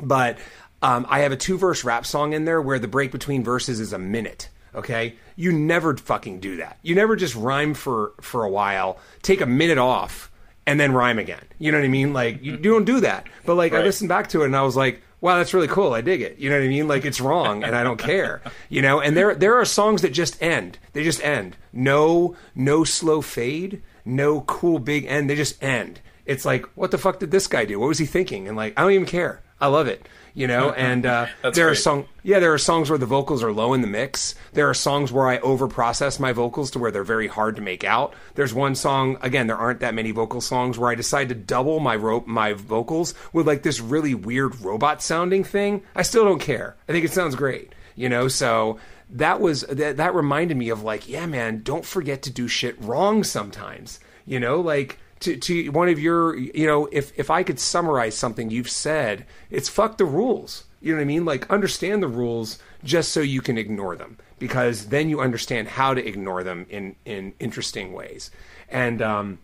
[0.00, 0.38] but
[0.82, 3.80] um, I have a two verse rap song in there where the break between verses
[3.80, 4.48] is a minute.
[4.74, 6.78] Okay, you never fucking do that.
[6.82, 10.30] You never just rhyme for for a while, take a minute off,
[10.66, 11.44] and then rhyme again.
[11.58, 12.12] You know what I mean?
[12.12, 13.26] Like you, you don't do that.
[13.44, 13.82] But like right.
[13.82, 15.92] I listened back to it and I was like, wow, that's really cool.
[15.92, 16.38] I dig it.
[16.38, 16.88] You know what I mean?
[16.88, 18.42] Like it's wrong and I don't care.
[18.68, 20.78] You know, and there there are songs that just end.
[20.92, 21.56] They just end.
[21.72, 25.28] No no slow fade, no cool big end.
[25.28, 26.00] They just end.
[26.24, 27.80] It's like, what the fuck did this guy do?
[27.80, 28.48] What was he thinking?
[28.48, 29.42] And like, I don't even care.
[29.60, 31.64] I love it you know and uh, there great.
[31.64, 34.68] are song yeah there are songs where the vocals are low in the mix there
[34.68, 37.84] are songs where i over process my vocals to where they're very hard to make
[37.84, 41.34] out there's one song again there aren't that many vocal songs where i decide to
[41.34, 46.24] double my rope, my vocals with like this really weird robot sounding thing i still
[46.24, 48.78] don't care i think it sounds great you know so
[49.12, 52.80] that was that, that reminded me of like yeah man don't forget to do shit
[52.80, 57.42] wrong sometimes you know like to, to one of your, you know, if, if I
[57.42, 60.64] could summarize something you've said, it's fuck the rules.
[60.80, 61.24] You know what I mean?
[61.24, 65.94] Like understand the rules just so you can ignore them because then you understand how
[65.94, 68.30] to ignore them in, in interesting ways.
[68.68, 69.38] And, um,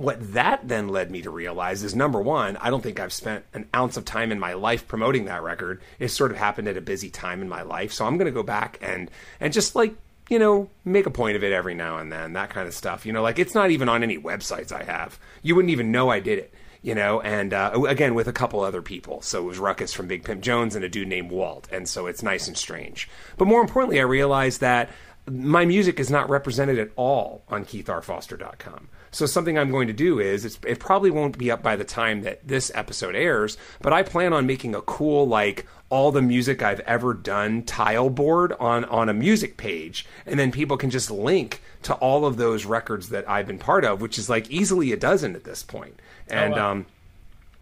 [0.00, 3.44] what that then led me to realize is number one, I don't think I've spent
[3.52, 5.82] an ounce of time in my life promoting that record.
[5.98, 7.92] It sort of happened at a busy time in my life.
[7.92, 9.94] So I'm going to go back and, and just like
[10.30, 13.04] you know, make a point of it every now and then, that kind of stuff.
[13.04, 15.18] You know, like it's not even on any websites I have.
[15.42, 18.60] You wouldn't even know I did it, you know, and uh, again, with a couple
[18.60, 19.20] other people.
[19.20, 21.68] So it was Ruckus from Big Pimp Jones and a dude named Walt.
[21.70, 23.10] And so it's nice and strange.
[23.36, 24.88] But more importantly, I realized that
[25.28, 28.88] my music is not represented at all on keithrfoster.com.
[29.10, 32.22] So something I'm going to do is it probably won't be up by the time
[32.22, 36.62] that this episode airs, but I plan on making a cool like all the music
[36.62, 41.10] I've ever done tile board on on a music page, and then people can just
[41.10, 44.92] link to all of those records that I've been part of, which is like easily
[44.92, 45.98] a dozen at this point.
[46.28, 46.70] And oh, wow.
[46.70, 46.86] um,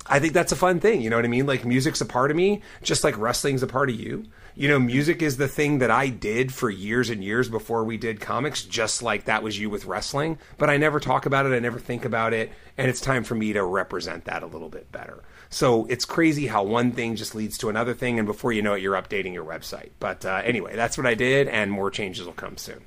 [0.07, 1.01] I think that's a fun thing.
[1.01, 1.47] You know what I mean?
[1.47, 4.27] Like music's a part of me, just like wrestling's a part of you.
[4.59, 7.97] You know, music is the thing that I did for years and years before we
[7.97, 10.37] did comics, just like that was you with wrestling.
[10.57, 13.37] But I never talk about it, I never think about it, and it's time for
[13.37, 15.23] me to represent that a little bit better.
[15.49, 18.75] So it's crazy how one thing just leads to another thing, and before you know
[18.75, 19.91] it, you're updating your website.
[20.01, 22.81] But uh, anyway, that's what I did, and more changes will come soon.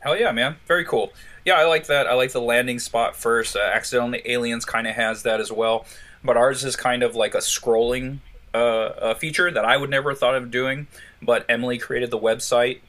[0.00, 0.56] Hell yeah, man!
[0.66, 1.14] Very cool.
[1.46, 2.06] Yeah, I like that.
[2.06, 3.56] I like the landing spot first.
[3.56, 5.86] Uh, Accidentally Aliens kind of has that as well,
[6.22, 8.18] but ours is kind of like a scrolling
[8.56, 10.86] uh, feature that I would never have thought of doing.
[11.22, 12.80] But Emily created the website,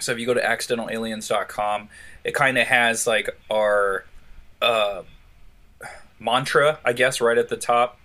[0.00, 1.88] so if you go to accidentalaliens.com,
[2.24, 4.04] it kind of has like our
[4.60, 5.02] uh,
[6.18, 7.98] mantra, I guess, right at the top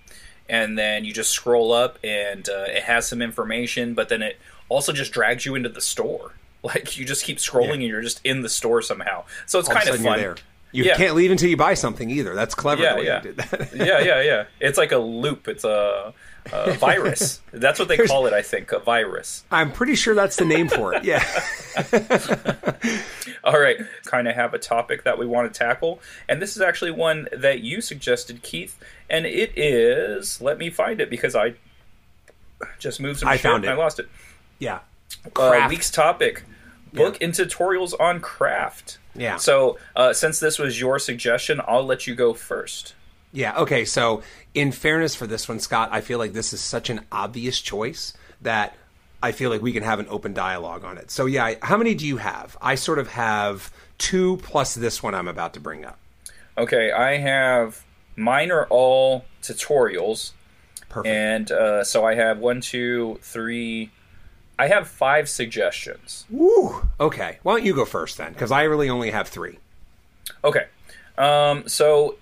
[0.51, 4.37] and then you just scroll up and uh, it has some information, but then it
[4.67, 6.33] also just drags you into the store.
[6.63, 7.73] Like you just keep scrolling yeah.
[7.73, 9.23] and you're just in the store somehow.
[9.47, 10.35] So it's All kind of, of fun.
[10.71, 10.95] You yeah.
[10.95, 12.35] can't leave until you buy something either.
[12.35, 12.83] That's clever.
[12.83, 13.21] Yeah, yeah.
[13.73, 14.43] yeah, yeah, yeah.
[14.59, 15.47] It's like a loop.
[15.47, 16.13] It's a,
[16.51, 17.41] a virus.
[17.51, 18.33] that's what they There's, call it.
[18.33, 19.43] I think a virus.
[19.51, 21.03] I'm pretty sure that's the name for it.
[21.03, 21.23] Yeah.
[23.43, 23.77] All right.
[24.05, 27.27] Kind of have a topic that we want to tackle, and this is actually one
[27.31, 28.77] that you suggested, Keith,
[29.09, 30.41] and it is.
[30.41, 31.55] Let me find it because I
[32.79, 33.67] just moved some I shit found it.
[33.67, 34.09] and I lost it.
[34.59, 34.79] Yeah.
[35.35, 36.43] Uh, week's topic:
[36.93, 37.27] book yeah.
[37.27, 38.97] and tutorials on craft.
[39.15, 39.37] Yeah.
[39.37, 42.93] So uh, since this was your suggestion, I'll let you go first.
[43.31, 43.57] Yeah.
[43.59, 43.85] Okay.
[43.85, 44.23] So
[44.53, 48.13] in fairness for this one, Scott, I feel like this is such an obvious choice
[48.41, 48.75] that
[49.23, 51.11] I feel like we can have an open dialogue on it.
[51.11, 52.57] So yeah, how many do you have?
[52.61, 55.99] I sort of have two plus this one I'm about to bring up.
[56.57, 57.83] Okay, I have
[58.15, 60.31] Mine are all tutorials.
[60.89, 61.13] Perfect.
[61.13, 63.91] And uh, so I have one, two, three.
[64.59, 66.25] I have five suggestions.
[66.29, 66.87] Woo!
[66.99, 67.39] Okay.
[67.43, 68.33] Why don't you go first then?
[68.33, 69.57] Because I really only have three.
[70.43, 70.67] Okay.
[71.17, 72.17] Um, so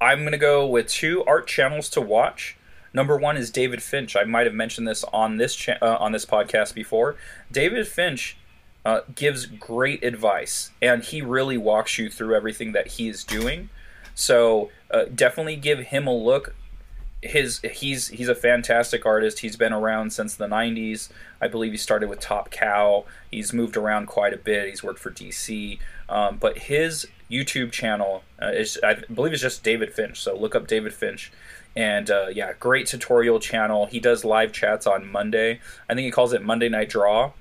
[0.00, 2.56] I'm going to go with two art channels to watch.
[2.92, 4.16] Number one is David Finch.
[4.16, 7.16] I might have mentioned this on this cha- uh, on this podcast before.
[7.50, 8.36] David Finch
[8.84, 13.68] uh, gives great advice, and he really walks you through everything that he is doing.
[14.14, 16.54] So uh, definitely give him a look.
[17.22, 19.40] His he's he's a fantastic artist.
[19.40, 21.08] He's been around since the '90s.
[21.40, 23.04] I believe he started with Top Cow.
[23.30, 24.68] He's moved around quite a bit.
[24.68, 25.78] He's worked for DC,
[26.08, 30.20] um, but his YouTube channel uh, is I believe it's just David Finch.
[30.20, 31.32] So look up David Finch.
[31.74, 33.86] And uh, yeah, great tutorial channel.
[33.86, 35.60] He does live chats on Monday.
[35.90, 37.32] I think he calls it Monday Night Draw.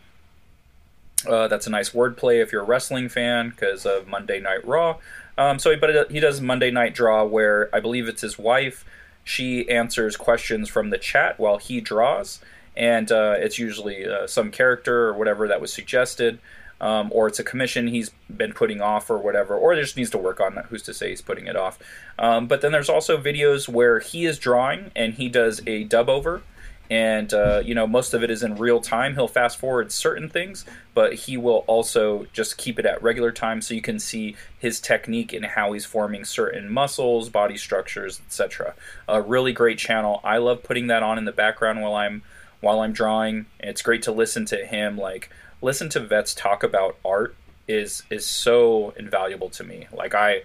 [1.26, 4.98] Uh, that's a nice wordplay if you're a wrestling fan because of Monday Night Raw.
[5.38, 8.86] Um, so, but he does Monday Night Draw, where I believe it's his wife.
[9.24, 12.40] She answers questions from the chat while he draws,
[12.76, 16.40] and uh, it's usually uh, some character or whatever that was suggested,
[16.82, 20.18] um, or it's a commission he's been putting off or whatever, or just needs to
[20.18, 20.66] work on that.
[20.66, 21.80] Who's to say he's putting it off?
[22.20, 26.10] Um, but then there's also videos where he is drawing and he does a dub
[26.10, 26.42] over
[26.90, 30.30] and uh, you know most of it is in real time he'll fast forward certain
[30.30, 34.36] things but he will also just keep it at regular time so you can see
[34.60, 38.74] his technique and how he's forming certain muscles body structures etc
[39.08, 42.22] a really great channel i love putting that on in the background while i'm
[42.62, 45.30] while i'm drawing it's great to listen to him like
[45.66, 47.36] listen to vets talk about art
[47.68, 50.42] is is so invaluable to me like i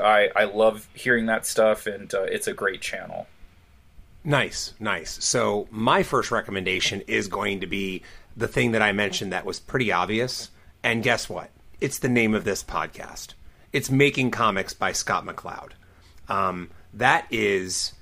[0.00, 3.26] i i love hearing that stuff and uh, it's a great channel
[4.24, 5.22] Nice, nice.
[5.24, 8.02] So my first recommendation is going to be
[8.36, 10.50] the thing that I mentioned that was pretty obvious.
[10.82, 11.50] And guess what?
[11.80, 13.34] It's the name of this podcast.
[13.72, 15.70] It's Making Comics by Scott McCloud.
[16.28, 17.94] Um, that is,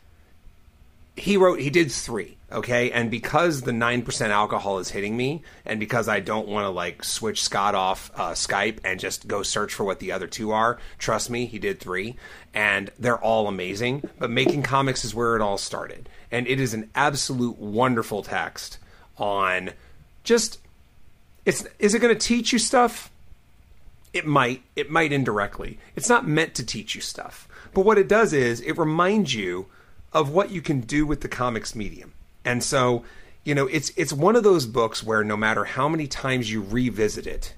[1.16, 2.90] he wrote, he did three, okay?
[2.90, 7.04] And because the 9% alcohol is hitting me, and because I don't want to like
[7.04, 10.78] switch Scott off uh, Skype and just go search for what the other two are,
[10.98, 12.16] trust me, he did three.
[12.52, 14.08] And they're all amazing.
[14.18, 18.78] But Making Comics is where it all started and it is an absolute wonderful text
[19.18, 19.70] on
[20.24, 20.58] just
[21.44, 23.10] it's is it going to teach you stuff
[24.12, 28.08] it might it might indirectly it's not meant to teach you stuff but what it
[28.08, 29.66] does is it reminds you
[30.12, 32.12] of what you can do with the comics medium
[32.44, 33.04] and so
[33.44, 36.62] you know it's it's one of those books where no matter how many times you
[36.62, 37.54] revisit it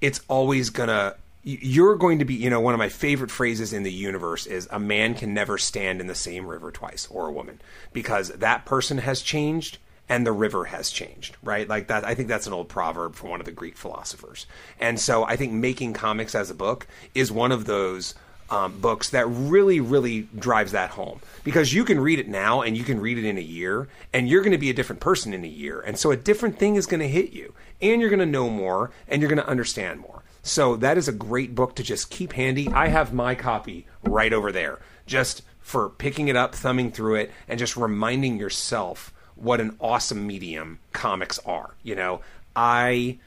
[0.00, 3.82] it's always to you're going to be, you know, one of my favorite phrases in
[3.82, 7.32] the universe is a man can never stand in the same river twice, or a
[7.32, 7.60] woman,
[7.92, 11.68] because that person has changed and the river has changed, right?
[11.68, 14.46] Like that, I think that's an old proverb from one of the Greek philosophers.
[14.78, 18.14] And so I think making comics as a book is one of those
[18.50, 22.76] um, books that really, really drives that home because you can read it now and
[22.76, 25.32] you can read it in a year and you're going to be a different person
[25.32, 25.80] in a year.
[25.80, 28.50] And so a different thing is going to hit you and you're going to know
[28.50, 30.22] more and you're going to understand more.
[30.42, 32.68] So that is a great book to just keep handy.
[32.68, 37.30] I have my copy right over there, just for picking it up, thumbing through it,
[37.48, 41.74] and just reminding yourself what an awesome medium comics are.
[41.82, 42.20] You know,
[42.56, 43.18] I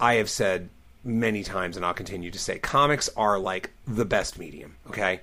[0.00, 0.70] I have said
[1.04, 4.76] many times, and I'll continue to say, comics are like the best medium.
[4.88, 5.20] Okay,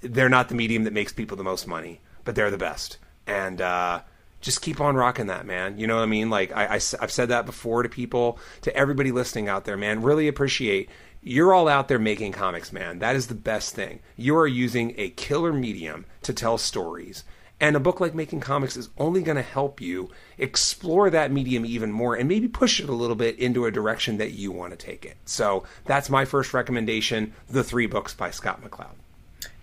[0.00, 2.98] they're not the medium that makes people the most money, but they're the best.
[3.26, 4.00] And uh,
[4.40, 5.78] just keep on rocking that, man.
[5.78, 6.30] You know what I mean?
[6.30, 10.02] Like I, I, have said that before to people, to everybody listening out there, man.
[10.02, 10.88] Really appreciate
[11.22, 12.98] you're all out there making comics, man.
[13.00, 14.00] That is the best thing.
[14.16, 17.24] You are using a killer medium to tell stories.
[17.60, 21.66] And a book like Making Comics is only going to help you explore that medium
[21.66, 24.70] even more and maybe push it a little bit into a direction that you want
[24.70, 25.18] to take it.
[25.26, 28.94] So that's my first recommendation The Three Books by Scott McCloud.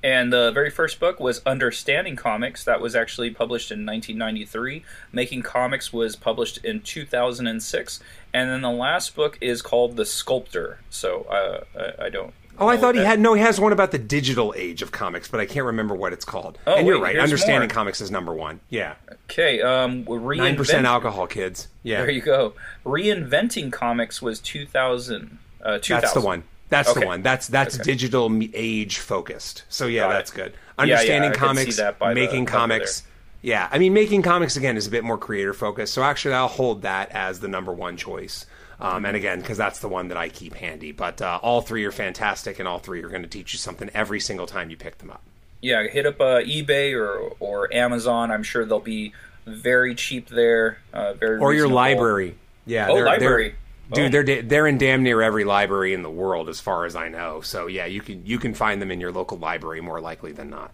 [0.03, 2.63] And the very first book was Understanding Comics.
[2.63, 4.83] That was actually published in 1993.
[5.11, 7.99] Making Comics was published in 2006.
[8.33, 10.79] And then the last book is called The Sculptor.
[10.89, 11.63] So uh,
[11.99, 12.33] I, don't.
[12.59, 13.33] Oh, I thought he had no.
[13.33, 16.25] He has one about the digital age of comics, but I can't remember what it's
[16.25, 16.57] called.
[16.65, 17.17] Oh, and you're right.
[17.17, 17.73] Understanding more.
[17.73, 18.59] comics is number one.
[18.69, 18.95] Yeah.
[19.25, 19.61] Okay.
[19.61, 21.67] Um, nine percent alcohol, kids.
[21.83, 22.01] Yeah.
[22.01, 22.53] There you go.
[22.85, 25.37] Reinventing comics was 2000.
[25.61, 26.01] Uh, 2000.
[26.01, 26.43] That's the one.
[26.69, 27.01] That's okay.
[27.01, 27.21] the one.
[27.21, 29.63] That's that's digital age focused.
[29.69, 30.35] So yeah, Got that's it.
[30.35, 30.53] good.
[30.77, 31.79] Understanding yeah, yeah, comics,
[32.13, 33.03] making the, comics.
[33.41, 35.93] Yeah, I mean, making comics again is a bit more creator focused.
[35.93, 38.45] So actually, I'll hold that as the number one choice.
[38.79, 40.91] Um, and again, because that's the one that I keep handy.
[40.91, 43.89] But uh, all three are fantastic, and all three are going to teach you something
[43.93, 45.23] every single time you pick them up.
[45.61, 48.29] Yeah, hit up uh, eBay or or Amazon.
[48.29, 49.13] I'm sure they'll be
[49.45, 50.77] very cheap there.
[50.93, 51.55] Uh, very or reasonable.
[51.55, 52.35] your library.
[52.65, 53.49] Yeah, oh, they're, library.
[53.49, 54.23] They're, Dude, oh.
[54.23, 57.41] they're they're in damn near every library in the world, as far as I know.
[57.41, 60.49] So yeah, you can you can find them in your local library more likely than
[60.49, 60.71] not.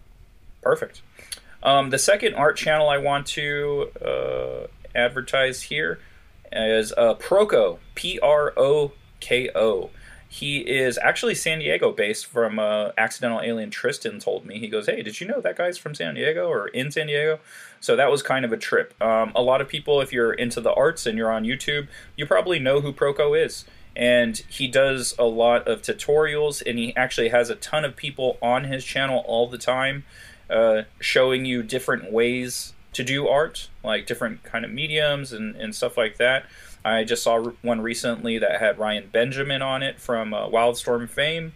[0.60, 1.00] Perfect.
[1.62, 5.98] Um, the second art channel I want to uh, advertise here
[6.54, 9.90] is uh, Proko, P R O K O.
[10.28, 14.58] He is actually San Diego based from uh, Accidental Alien Tristan told me.
[14.58, 17.38] He goes, Hey, did you know that guy's from San Diego or in San Diego?
[17.78, 19.00] So that was kind of a trip.
[19.00, 21.86] Um, a lot of people, if you're into the arts and you're on YouTube,
[22.16, 23.64] you probably know who Proko is.
[23.94, 28.36] And he does a lot of tutorials, and he actually has a ton of people
[28.42, 30.02] on his channel all the time
[30.50, 35.74] uh, showing you different ways to do art, like different kind of mediums and, and
[35.74, 36.46] stuff like that.
[36.84, 41.52] I just saw one recently that had Ryan Benjamin on it from uh, Wildstorm fame.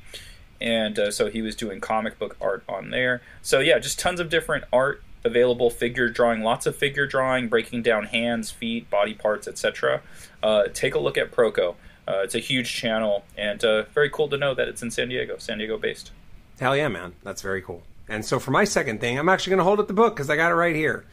[0.60, 3.22] And uh, so he was doing comic book art on there.
[3.42, 7.82] So, yeah, just tons of different art available figure drawing, lots of figure drawing, breaking
[7.82, 10.00] down hands, feet, body parts, etc.
[10.42, 11.76] Uh, take a look at Proko
[12.08, 15.10] uh, it's a huge channel, and uh, very cool to know that it's in San
[15.10, 16.10] Diego, San Diego based.
[16.58, 17.12] Hell yeah, man.
[17.22, 17.82] That's very cool.
[18.08, 20.30] And so for my second thing, I'm actually going to hold up the book because
[20.30, 21.04] I got it right here.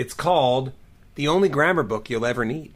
[0.00, 0.72] It's called
[1.16, 2.72] The Only Grammar Book You'll Ever Need.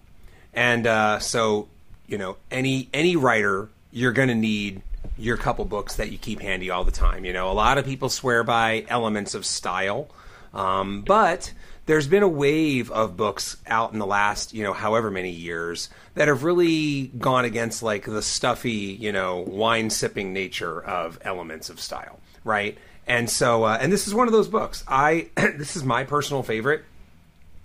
[0.53, 1.69] And uh, so,
[2.07, 4.83] you know, any any writer, you're going to need
[5.17, 7.25] your couple books that you keep handy all the time.
[7.25, 10.09] You know, a lot of people swear by elements of style,
[10.53, 11.55] um, but
[11.87, 15.89] there's been a wave of books out in the last, you know, however many years
[16.17, 21.71] that have really gone against like the stuffy, you know, wine sipping nature of elements
[21.71, 22.77] of style, right?
[23.07, 24.85] And so, uh, and this is one of those books.
[24.87, 26.85] I this is my personal favorite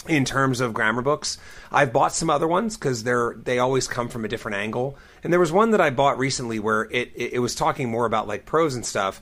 [0.09, 1.37] in terms of grammar books.
[1.71, 4.97] I've bought some other ones because they're they always come from a different angle.
[5.23, 8.05] And there was one that I bought recently where it, it, it was talking more
[8.05, 9.21] about like prose and stuff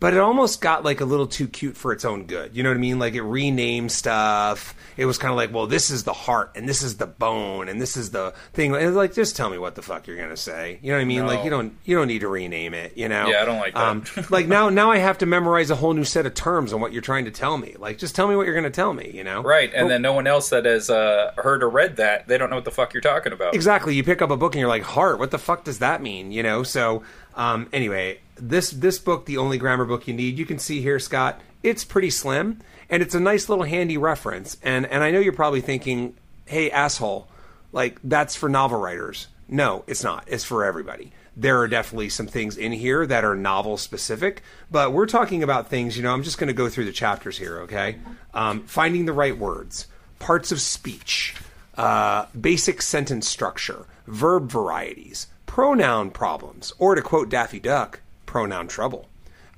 [0.00, 2.54] but it almost got like a little too cute for its own good.
[2.56, 2.98] You know what I mean?
[2.98, 4.74] Like it renamed stuff.
[4.96, 7.68] It was kind of like, well, this is the heart and this is the bone
[7.68, 8.74] and this is the thing.
[8.74, 10.78] And like, just tell me what the fuck you're gonna say.
[10.82, 11.20] You know what I mean?
[11.20, 11.26] No.
[11.26, 12.96] Like you don't you don't need to rename it.
[12.96, 13.28] You know?
[13.28, 13.82] Yeah, I don't like that.
[13.82, 16.80] Um, like now now I have to memorize a whole new set of terms on
[16.80, 17.74] what you're trying to tell me.
[17.78, 19.10] Like just tell me what you're gonna tell me.
[19.14, 19.42] You know?
[19.42, 22.36] Right, and But- then no one else that has uh, heard or read that, they
[22.36, 23.54] don't know what the fuck you're talking about.
[23.54, 23.94] Exactly.
[23.94, 25.18] You pick up a book and you're like, heart.
[25.18, 26.30] What the fuck does that mean?
[26.30, 26.62] You know.
[26.62, 27.02] So
[27.34, 30.98] um, anyway, this this book, the only grammar book you need, you can see here,
[30.98, 31.40] Scott.
[31.62, 32.60] It's pretty slim
[32.90, 34.56] and it's a nice little handy reference.
[34.62, 36.14] And and I know you're probably thinking,
[36.46, 37.28] hey asshole,
[37.72, 39.28] like that's for novel writers.
[39.48, 40.24] No, it's not.
[40.26, 41.12] It's for everybody.
[41.36, 45.68] There are definitely some things in here that are novel specific, but we're talking about
[45.68, 45.96] things.
[45.96, 47.60] You know, I'm just going to go through the chapters here.
[47.60, 47.96] Okay,
[48.32, 49.86] um, finding the right words,
[50.18, 51.34] parts of speech,
[51.76, 58.00] uh, basic sentence structure, verb varieties, pronoun problems, or to quote Daffy Duck,
[58.34, 59.06] pronoun trouble,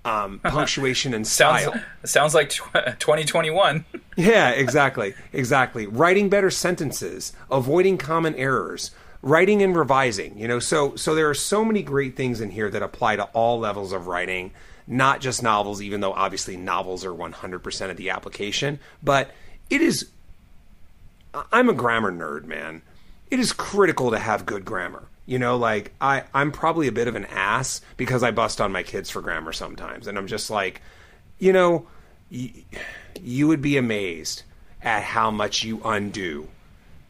[0.04, 1.82] um, punctuation and Sounds style.
[2.04, 3.86] sounds like tw- 2021.
[4.18, 5.12] Yeah, exactly.
[5.34, 5.86] Exactly.
[5.86, 10.58] Writing better sentences, avoiding common errors, writing and revising, you know.
[10.58, 13.92] So so there are so many great things in here that apply to all levels
[13.92, 14.52] of writing,
[14.86, 19.32] not just novels even though obviously novels are 100% of the application, but
[19.68, 20.08] it is
[21.52, 22.80] I'm a grammar nerd, man.
[23.30, 25.08] It is critical to have good grammar.
[25.26, 28.72] You know, like I, I'm probably a bit of an ass because I bust on
[28.72, 30.80] my kids for grammar sometimes, and I'm just like,
[31.38, 31.86] you know,
[32.30, 32.52] y-
[33.20, 34.44] you would be amazed
[34.82, 36.48] at how much you undo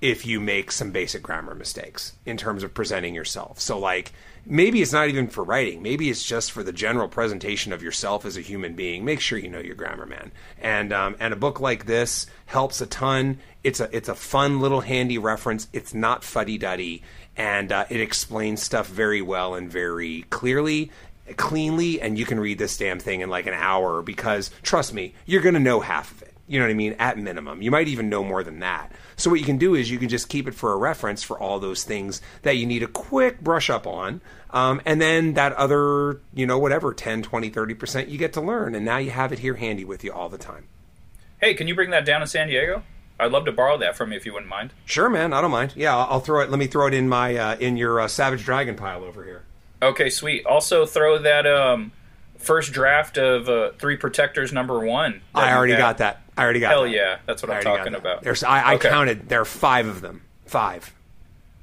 [0.00, 3.58] if you make some basic grammar mistakes in terms of presenting yourself.
[3.60, 4.12] So, like,
[4.44, 5.82] maybe it's not even for writing.
[5.82, 9.04] Maybe it's just for the general presentation of yourself as a human being.
[9.04, 10.32] Make sure you know your grammar, man.
[10.60, 13.38] And um, and a book like this helps a ton.
[13.64, 15.66] It's a it's a fun little handy reference.
[15.72, 17.02] It's not fuddy duddy,
[17.36, 20.90] and uh, it explains stuff very well and very clearly.
[21.36, 25.12] Cleanly, and you can read this damn thing in like an hour because trust me,
[25.26, 26.32] you're going to know half of it.
[26.46, 26.94] You know what I mean?
[27.00, 27.60] At minimum.
[27.62, 28.92] You might even know more than that.
[29.16, 31.36] So what you can do is you can just keep it for a reference for
[31.36, 34.20] all those things that you need a quick brush up on.
[34.50, 38.76] Um, and then that other, you know, whatever, 10, 20, 30% you get to learn.
[38.76, 40.68] And now you have it here handy with you all the time.
[41.40, 42.84] hey, can you bring that down to San Diego?
[43.18, 44.72] I'd love to borrow that from you if you wouldn't mind.
[44.84, 45.32] Sure, man.
[45.32, 45.72] I don't mind.
[45.74, 46.50] Yeah, I'll, I'll throw it.
[46.50, 49.42] Let me throw it in my, uh, in your uh, Savage Dragon pile over here.
[49.82, 50.44] Okay, sweet.
[50.46, 51.92] Also, throw that um,
[52.38, 55.22] first draft of uh, Three Protectors number one.
[55.34, 55.78] I already had.
[55.78, 56.22] got that.
[56.36, 56.90] I already got Hell that.
[56.90, 58.22] yeah, that's what I I'm talking about.
[58.22, 58.88] There's, I, I Okay.
[58.90, 59.28] counted.
[59.30, 60.22] There are five of them.
[60.44, 60.92] Five.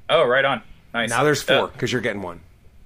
[0.10, 0.62] Oh, right on.
[0.94, 1.10] Nice.
[1.10, 2.42] Now there's Uh, four because you're getting one.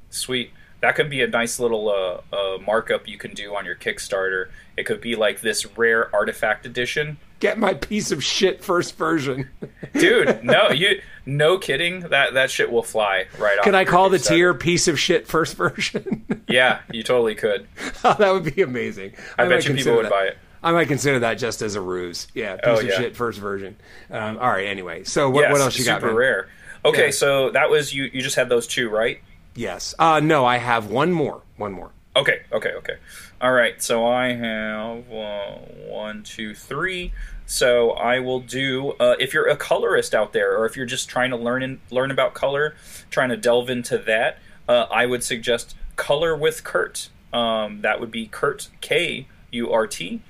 [0.10, 0.52] Sweet.
[0.82, 4.50] That could be a nice little uh, uh, markup you can do on your Kickstarter.
[4.78, 7.18] It could be like this rare artifact edition.
[7.40, 9.50] Get my piece of shit first version.
[9.94, 12.00] Dude, no, you no kidding.
[12.02, 13.64] That that shit will fly right off.
[13.64, 16.24] Can I call the tier piece of shit first version?
[16.50, 17.68] Yeah, you totally could.
[18.04, 19.12] that would be amazing.
[19.38, 20.12] I, might bet you people would that.
[20.12, 20.38] buy it.
[20.64, 22.28] I might consider that just as a ruse.
[22.34, 23.76] Yeah, piece Oh, of shit first version.
[24.10, 24.66] Um, all right.
[24.66, 25.98] Anyway, so what, Yes, what else you got?
[26.00, 26.16] Super man?
[26.16, 26.48] rare.
[26.86, 27.12] Okay, Yeah.
[27.12, 28.06] so that was you.
[28.14, 29.20] You just had those two, right?
[29.56, 29.94] Yes.
[30.00, 31.42] Uh, no, I have one more.
[31.58, 31.92] One more.
[32.18, 32.96] Okay, okay, okay.
[33.40, 35.52] All right, so I have uh,
[35.88, 37.14] one, two, three.
[37.46, 38.94] So I will do.
[39.00, 41.80] Uh, if you're a colorist out there, or if you're just trying to learn in,
[41.92, 42.76] learn about color,
[43.12, 47.10] trying to delve into that, uh, I would suggest Color with Kurt.
[47.32, 50.22] Um, that would be Kurt K U R T,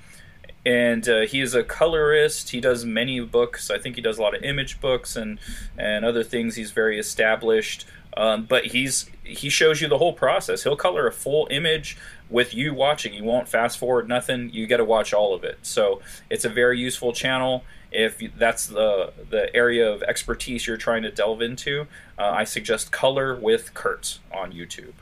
[0.66, 2.50] and uh, he is a colorist.
[2.50, 3.70] He does many books.
[3.70, 5.38] I think he does a lot of image books and
[5.78, 6.56] and other things.
[6.56, 7.86] He's very established.
[8.16, 10.62] Um, but he's he shows you the whole process.
[10.62, 11.96] He'll color a full image
[12.30, 13.14] with you watching.
[13.14, 14.50] You won't fast forward nothing.
[14.52, 15.58] You got to watch all of it.
[15.62, 16.00] So
[16.30, 17.64] it's a very useful channel.
[17.90, 21.86] If that's the the area of expertise you're trying to delve into,
[22.18, 24.92] uh, I suggest Color with Kurt on YouTube.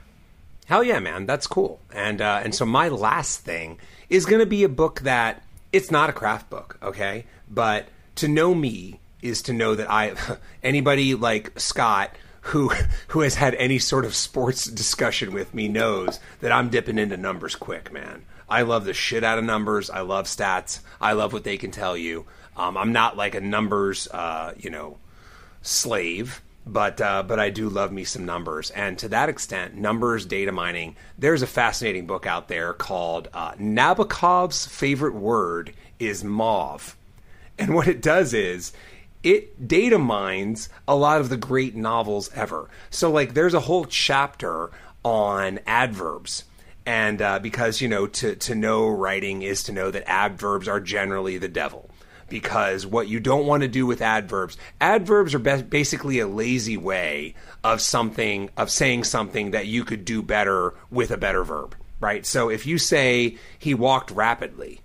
[0.66, 1.80] Hell yeah, man, that's cool.
[1.92, 5.90] And uh, and so my last thing is going to be a book that it's
[5.90, 7.26] not a craft book, okay?
[7.50, 10.14] But to know me is to know that I
[10.62, 12.16] anybody like Scott
[12.46, 12.68] who
[13.08, 17.16] who has had any sort of sports discussion with me knows that I'm dipping into
[17.16, 18.24] numbers quick, man.
[18.48, 19.90] I love the shit out of numbers.
[19.90, 20.80] I love stats.
[21.00, 22.26] I love what they can tell you.
[22.56, 24.98] Um, I'm not like a numbers, uh, you know,
[25.62, 30.24] slave, but uh, but I do love me some numbers, and to that extent, numbers
[30.26, 30.96] data mining.
[31.18, 36.96] There's a fascinating book out there called uh, Nabokov's favorite word is mauve,
[37.58, 38.72] and what it does is
[39.26, 42.70] it data mines a lot of the great novels ever.
[42.90, 44.70] So like, there's a whole chapter
[45.04, 46.44] on adverbs.
[46.86, 50.78] And uh, because you know to to know writing is to know that adverbs are
[50.78, 51.90] generally the devil.
[52.28, 56.76] Because what you don't want to do with adverbs adverbs are be- basically a lazy
[56.76, 61.74] way of something of saying something that you could do better with a better verb
[61.98, 62.26] right?
[62.26, 64.80] So if you say he walked rapidly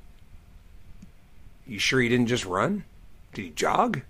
[1.68, 2.84] you sure he didn't just run?
[3.34, 4.02] Did he jog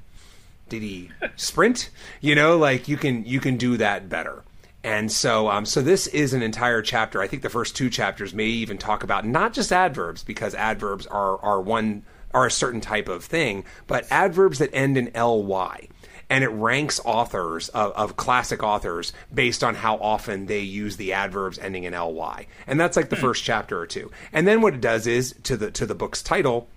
[0.71, 4.43] did he sprint you know like you can you can do that better
[4.83, 7.21] and so, um, so this is an entire chapter.
[7.21, 11.05] I think the first two chapters may even talk about not just adverbs, because adverbs
[11.07, 12.03] are are one
[12.33, 15.87] are a certain type of thing, but adverbs that end in ly.
[16.29, 21.11] And it ranks authors of, of classic authors based on how often they use the
[21.11, 24.09] adverbs ending in ly, and that's like the first chapter or two.
[24.33, 26.69] And then what it does is to the to the book's title,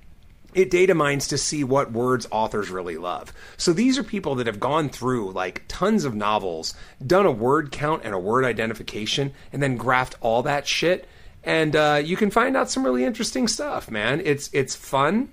[0.54, 3.32] it data mines to see what words authors really love.
[3.56, 6.74] So these are people that have gone through like tons of novels,
[7.04, 11.08] done a word count and a word identification, and then graphed all that shit.
[11.42, 14.22] And uh, you can find out some really interesting stuff, man.
[14.24, 15.28] It's it's fun.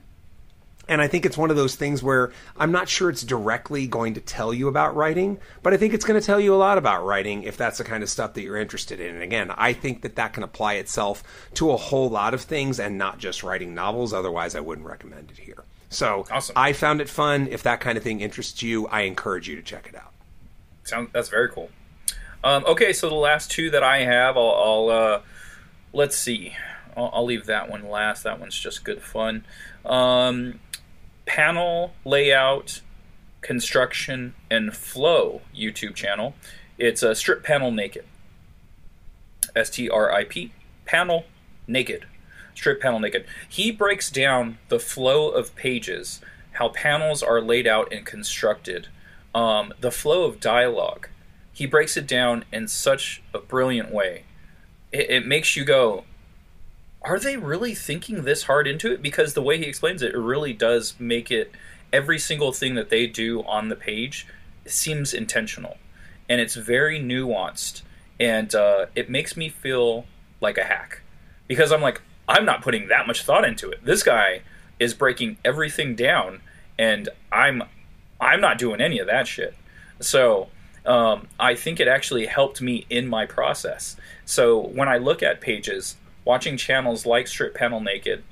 [0.92, 4.14] And I think it's one of those things where I'm not sure it's directly going
[4.16, 6.78] to tell you about writing, but I think it's going to tell you a lot
[6.78, 9.16] about writing if that's the kind of stuff that you're interested in.
[9.16, 11.24] And again, I think that that can apply itself
[11.54, 14.12] to a whole lot of things and not just writing novels.
[14.12, 15.64] Otherwise, I wouldn't recommend it here.
[15.88, 16.58] So awesome.
[16.58, 17.48] I found it fun.
[17.48, 20.12] If that kind of thing interests you, I encourage you to check it out.
[20.84, 21.70] Sound that's very cool.
[22.44, 25.22] Um, okay, so the last two that I have, I'll, I'll uh,
[25.94, 26.54] let's see.
[26.98, 28.24] I'll, I'll, leave that one last.
[28.24, 29.46] That one's just good fun.
[29.86, 30.60] Um,
[31.32, 32.82] panel layout,
[33.40, 36.36] construction, and flow YouTube channel.
[36.78, 38.04] It's a strip panel naked.
[39.56, 40.52] S T R I P.
[40.84, 41.24] Panel
[41.68, 42.06] naked.
[42.54, 43.26] Strip panel naked.
[43.48, 46.20] He breaks down the flow of pages,
[46.54, 48.90] how panels are laid out and constructed,
[49.34, 51.08] um, the flow of dialogue.
[51.54, 54.26] He breaks it down in such a brilliant way.
[54.92, 56.04] It, it makes you go,
[57.04, 59.02] are they really thinking this hard into it?
[59.02, 61.52] Because the way he explains it, it really does make it
[61.91, 64.28] every single thing that they do on the page
[64.66, 65.78] seems intentional,
[66.30, 67.82] and it's very nuanced,
[68.20, 70.06] and uh, it makes me feel
[70.39, 71.02] like a hack
[71.47, 73.84] because I'm like I'm not putting that much thought into it.
[73.84, 74.41] This guy
[74.80, 76.41] is breaking everything down,
[76.78, 77.64] and I'm
[78.20, 79.56] I'm not doing any of that shit.
[79.99, 80.49] So
[80.86, 83.97] um, I think it actually helped me in my process.
[84.26, 85.95] So when I look at pages,
[86.26, 88.24] watching channels like Strip Panel Naked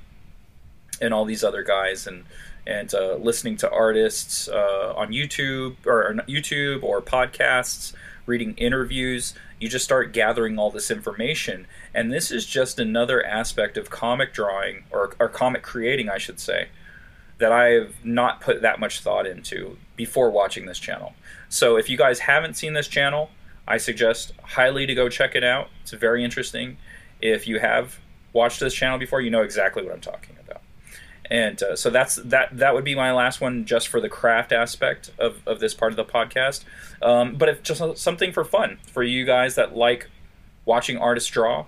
[1.01, 2.23] and all these other guys and
[2.67, 7.93] and uh, listening to artists uh, on YouTube or, or YouTube or podcasts,
[8.27, 11.65] reading interviews, you just start gathering all this information.
[11.95, 16.39] And this is just another aspect of comic drawing or, or comic creating, I should
[16.39, 16.67] say,
[17.39, 21.13] that I've not put that much thought into before watching this channel.
[21.47, 23.31] So if you guys haven't seen this channel,
[23.67, 25.69] I suggest highly to go check it out.
[25.81, 26.77] It's very interesting.
[27.21, 27.99] If you have
[28.33, 30.61] watched this channel before, you know exactly what I'm talking about.
[31.29, 32.57] And uh, so that's that.
[32.57, 35.91] That would be my last one, just for the craft aspect of, of this part
[35.91, 36.63] of the podcast.
[37.01, 40.09] Um, but if just something for fun for you guys that like
[40.65, 41.65] watching artists draw,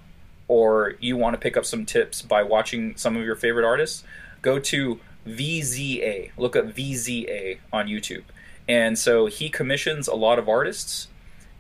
[0.47, 4.03] or you want to pick up some tips by watching some of your favorite artists,
[4.41, 6.31] go to VZA.
[6.37, 8.23] Look up VZA on YouTube.
[8.67, 11.07] And so he commissions a lot of artists,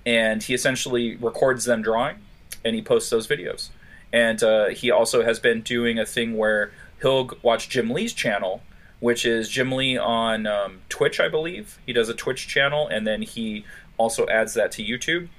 [0.05, 2.17] and he essentially records them drawing,
[2.63, 3.69] and he posts those videos.
[4.13, 8.61] And uh, he also has been doing a thing where he'll watch Jim Lee's channel,
[8.99, 11.79] which is Jim Lee on um, Twitch, I believe.
[11.85, 13.65] He does a Twitch channel, and then he
[13.97, 15.29] also adds that to YouTube.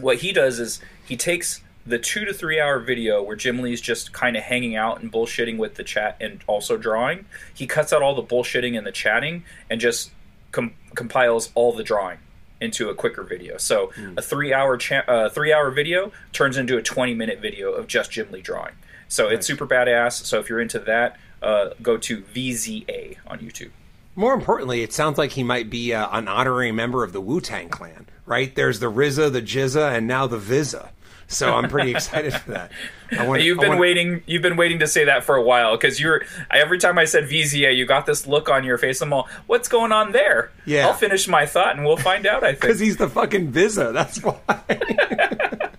[0.00, 3.80] What he does is he takes the two to three hour video where Jim Lee's
[3.80, 7.26] just kind of hanging out and bullshitting with the chat and also drawing.
[7.54, 10.10] He cuts out all the bullshitting and the chatting and just
[10.50, 12.18] com- compiles all the drawing
[12.60, 13.56] into a quicker video.
[13.56, 14.16] So mm.
[14.16, 17.86] a three hour cha- uh, three hour video turns into a twenty minute video of
[17.86, 18.74] just Jim Lee drawing.
[19.08, 19.34] So nice.
[19.34, 20.24] it's super badass.
[20.24, 23.70] So if you're into that, uh, go to VZA on YouTube.
[24.14, 27.40] More importantly, it sounds like he might be uh, an honorary member of the Wu
[27.40, 28.54] Tang Clan, right?
[28.54, 30.90] There's the RZA, the GZA, and now the Visa.
[31.28, 32.70] So I'm pretty excited for that.
[33.18, 34.22] I want, You've I been want- waiting.
[34.26, 36.22] You've been waiting to say that for a while because you're.
[36.50, 39.00] Every time I said VZA, you got this look on your face.
[39.02, 40.86] I'm all, "What's going on there?" Yeah.
[40.86, 42.44] I'll finish my thought and we'll find out.
[42.44, 43.90] I think Because he's the fucking Visa.
[43.92, 44.38] That's why.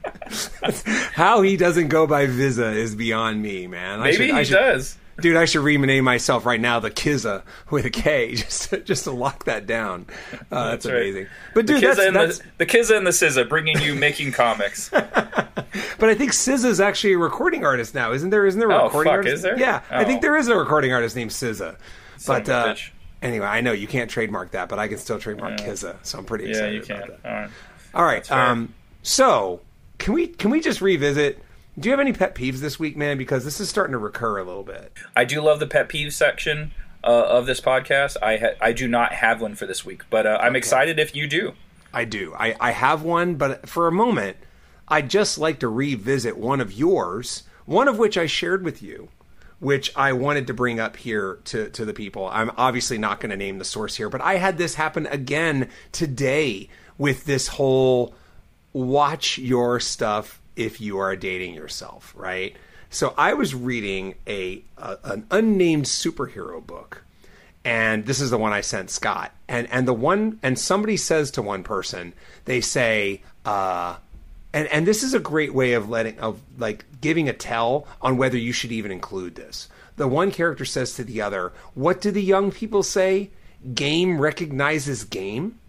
[1.14, 4.02] How he doesn't go by Visa is beyond me, man.
[4.02, 4.98] I Maybe should, he I should, does.
[5.20, 9.06] Dude, I should rename myself right now the Kizza with a K just to, just
[9.06, 10.06] to lock that down.
[10.34, 10.96] Uh, that's That's right.
[11.02, 11.28] amazing.
[11.56, 13.96] But The dude, Kizza that's, and that's the the Kizza and the SZA bringing you
[13.96, 14.90] making comics.
[14.92, 18.46] but I think SZA's actually a recording artist now, isn't there?
[18.46, 19.34] Isn't there a Oh, recording fuck, artist?
[19.36, 19.58] is there?
[19.60, 20.22] Yeah, I think Oh.
[20.22, 21.76] there is a recording artist named SZA.
[22.18, 22.76] Son But uh,
[23.22, 26.26] anyway, I know you can't trademark that, but I can still trademark Kizza, so I'm
[26.26, 26.98] pretty excited Yeah, you can.
[27.04, 27.50] about that.
[27.94, 28.32] All right.
[28.32, 28.50] All right.
[28.52, 29.62] Um, so
[29.98, 31.42] can we can we just revisit?
[31.80, 33.20] Do you have any pet peeves this week, man?
[33.20, 34.92] Because this is starting to recur a little bit.
[35.16, 36.72] I do love the pet peeve section
[37.04, 38.18] uh, of this podcast.
[38.20, 41.16] I ha- I do not have one for this week, but uh, I'm excited if
[41.16, 41.54] you do.
[41.94, 42.34] I do.
[42.34, 44.38] I, I have one, but for a moment,
[44.88, 49.10] I'd just like to revisit one of yours, one of which I shared with you,
[49.60, 52.28] which I wanted to bring up here to, to the people.
[52.32, 55.70] I'm obviously not going to name the source here, but I had this happen again
[55.92, 58.16] today with this whole
[58.74, 62.56] watch your stuff if you are dating yourself, right?
[62.90, 67.04] So I was reading a, a an unnamed superhero book
[67.68, 69.34] and this is the one I sent Scott.
[69.50, 72.14] And and the one and somebody says to one person,
[72.46, 73.98] they say, uh,
[74.54, 78.16] and and this is a great way of letting of like giving a tell on
[78.16, 79.68] whether you should even include this.
[79.98, 83.32] The one character says to the other, "What do the young people say?
[83.74, 85.60] Game recognizes game."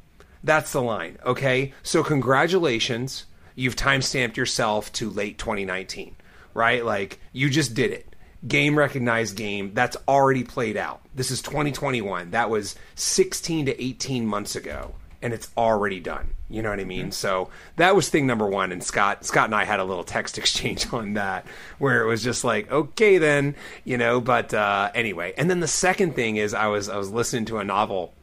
[0.45, 1.19] That's the line.
[1.27, 3.25] Okay, so congratulations,
[3.59, 6.15] you've timestamped yourself to late 2019,
[6.55, 6.85] right?
[6.85, 8.05] Like you just did it
[8.47, 11.01] game recognized game that's already played out.
[11.15, 12.31] This is 2021.
[12.31, 16.31] That was 16 to 18 months ago and it's already done.
[16.49, 17.11] You know what I mean?
[17.11, 20.39] So that was thing number 1 and Scott Scott and I had a little text
[20.39, 21.45] exchange on that
[21.79, 25.35] where it was just like, "Okay then," you know, but uh anyway.
[25.37, 28.15] And then the second thing is I was I was listening to a novel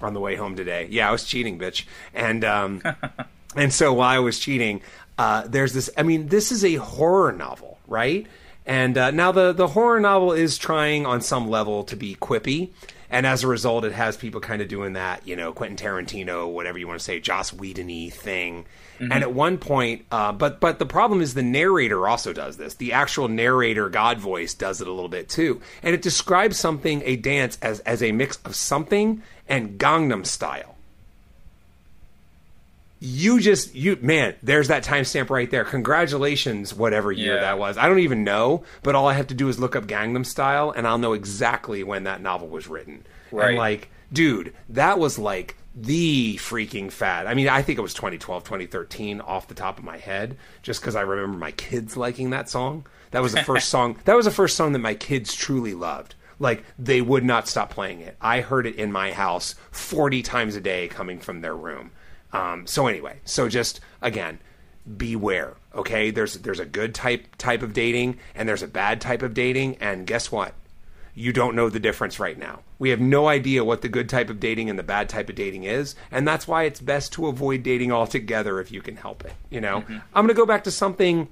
[0.00, 0.88] on the way home today.
[0.90, 1.84] Yeah, I was cheating, bitch.
[2.14, 2.82] And um
[3.56, 4.82] and so while I was cheating,
[5.16, 5.90] uh, there's this.
[5.96, 8.26] I mean, this is a horror novel, right?
[8.66, 12.70] And uh, now the the horror novel is trying on some level to be quippy,
[13.10, 16.52] and as a result, it has people kind of doing that, you know, Quentin Tarantino,
[16.52, 18.66] whatever you want to say, Joss Whedon-y thing.
[19.00, 22.74] And at one point, uh, but but the problem is the narrator also does this.
[22.74, 27.02] The actual narrator, God voice, does it a little bit too, and it describes something,
[27.04, 30.77] a dance, as as a mix of something and Gangnam Style
[33.00, 35.64] you just you man there's that timestamp right there.
[35.64, 37.40] Congratulations whatever year Yeah.
[37.42, 37.76] that was.
[37.76, 40.70] I don't even know but all i have to do is look up gangnam style
[40.70, 43.04] and i'll know exactly when that novel was written.
[43.30, 43.50] Right.
[43.50, 47.26] and like dude that was like the freaking fad.
[47.26, 50.80] I mean i think it was 2012 2013 off the top of my head just
[50.80, 52.86] because i remember my kids liking that song.
[53.12, 56.14] That was the first song that was the first song that my kids truly loved.
[56.40, 58.16] Like they would not stop playing it.
[58.20, 61.90] I heard it in my house 40 times a day coming from their room
[62.32, 64.38] um, so anyway, so just again,
[64.96, 65.54] beware.
[65.74, 69.34] Okay, there's there's a good type type of dating and there's a bad type of
[69.34, 70.54] dating, and guess what?
[71.14, 72.60] You don't know the difference right now.
[72.78, 75.34] We have no idea what the good type of dating and the bad type of
[75.34, 79.24] dating is, and that's why it's best to avoid dating altogether if you can help
[79.24, 79.32] it.
[79.50, 81.28] You know, I'm going to go back to something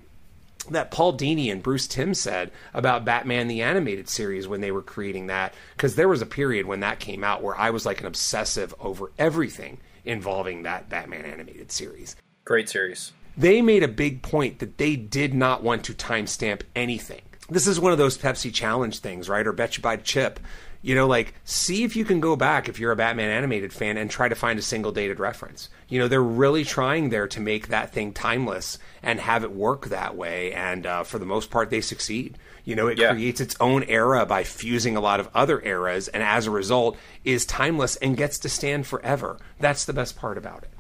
[0.70, 4.82] that Paul Dini and Bruce Timm said about Batman the animated series when they were
[4.82, 8.00] creating that because there was a period when that came out where I was like
[8.00, 12.16] an obsessive over everything involving that Batman animated series.
[12.44, 13.12] Great series.
[13.36, 17.22] They made a big point that they did not want to timestamp anything.
[17.50, 19.46] This is one of those Pepsi challenge things, right?
[19.46, 20.40] Or bet you buy chip.
[20.82, 23.96] You know, like see if you can go back if you're a Batman animated fan
[23.96, 25.68] and try to find a single dated reference.
[25.88, 29.86] You know, they're really trying there to make that thing timeless and have it work
[29.86, 30.52] that way.
[30.52, 32.38] And uh, for the most part, they succeed.
[32.66, 33.12] You know, it Yeah.
[33.12, 36.98] creates its own era by fusing a lot of other eras, and as a result,
[37.24, 39.38] is timeless and gets to stand forever.
[39.60, 40.70] That's the best part about it.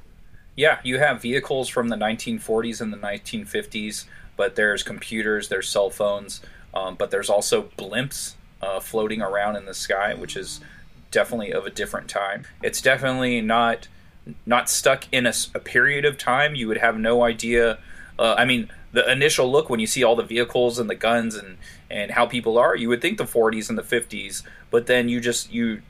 [0.56, 4.04] Yeah, you have vehicles from the 1940s and the 1950s,
[4.36, 6.40] but there's computers, there's cell phones,
[6.74, 10.60] um, but there's also blimps uh, floating around in the sky, which is
[11.12, 12.46] definitely of a different time.
[12.62, 13.86] It's definitely not
[14.44, 16.56] not stuck in a period of time.
[16.56, 17.78] You would have no idea.
[18.18, 21.36] Uh, I mean, the initial look when you see all the vehicles and the guns
[21.36, 21.58] and
[21.90, 25.20] and how people are, you would think the 40s and the 50s, but then you
[25.20, 25.82] just you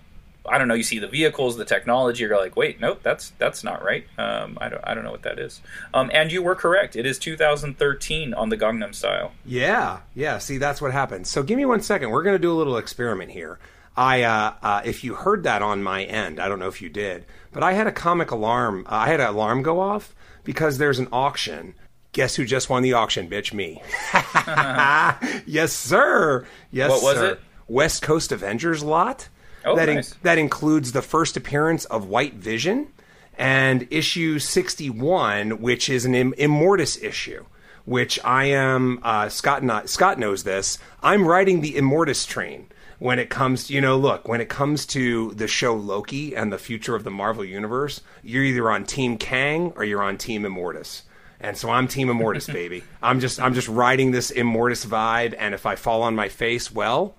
[0.49, 0.74] I don't know.
[0.74, 2.22] You see the vehicles, the technology.
[2.22, 4.07] You're like, wait, nope, that's that's not right.
[4.18, 5.61] Um, I don't I don't know what that is.
[5.92, 6.97] Um, and you were correct.
[6.97, 9.32] It is 2013 on the Gangnam Style.
[9.44, 10.38] Yeah, yeah.
[10.38, 11.28] See, that's what happens.
[11.28, 12.11] So give me one second.
[12.11, 13.59] We're going to do a little experiment here.
[13.97, 16.90] I, uh, uh, if you heard that on my end, I don't know if you
[16.90, 18.86] did, but I had a comic alarm.
[18.86, 21.74] Uh, I had an alarm go off because there's an auction.
[22.16, 23.52] Guess who just won the auction, bitch?
[23.52, 23.82] Me.
[25.46, 26.46] yes, sir.
[26.70, 27.26] Yes, What was sir.
[27.32, 27.40] it?
[27.68, 29.28] West Coast Avengers lot.
[29.66, 30.14] Oh, that nice.
[30.22, 32.88] that includes the first appearance of White Vision
[33.36, 37.44] and issue 61, which is an Im- Immortus issue.
[37.84, 39.62] Which I am uh, Scott.
[39.62, 40.78] Not, Scott knows this.
[41.02, 43.70] I'm riding the Immortus train when it comes.
[43.70, 47.10] You know, look when it comes to the show Loki and the future of the
[47.10, 48.00] Marvel universe.
[48.22, 51.02] You're either on Team Kang or you're on Team Immortus.
[51.41, 52.82] And so I'm Team Immortus, baby.
[53.03, 55.34] I'm just I'm just riding this Immortus vibe.
[55.39, 57.14] And if I fall on my face, well,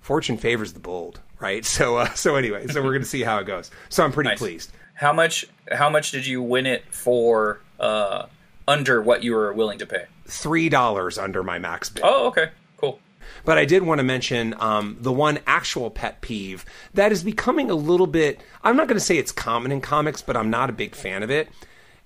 [0.00, 1.64] fortune favors the bold, right?
[1.78, 3.70] So uh, so anyway, so we're gonna see how it goes.
[3.88, 4.38] So I'm pretty Nice.
[4.38, 4.72] pleased.
[4.94, 5.46] How much?
[5.72, 7.60] How much did you win it for?
[7.78, 8.26] Uh,
[8.66, 10.04] under what you were willing to pay?
[10.26, 12.02] Three dollars under my max bid.
[12.04, 12.98] Oh, okay, cool.
[13.44, 17.70] But I did want to mention um, the one actual pet peeve that is becoming
[17.70, 18.40] a little bit.
[18.62, 21.22] I'm not going to say it's common in comics, but I'm not a big fan
[21.22, 21.48] of it.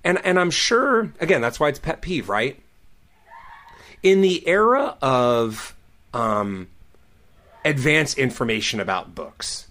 [0.05, 2.61] And and I'm sure again that's why it's pet peeve, right?
[4.03, 5.77] In the era of
[6.13, 6.69] um,
[7.65, 9.69] advanced information about books,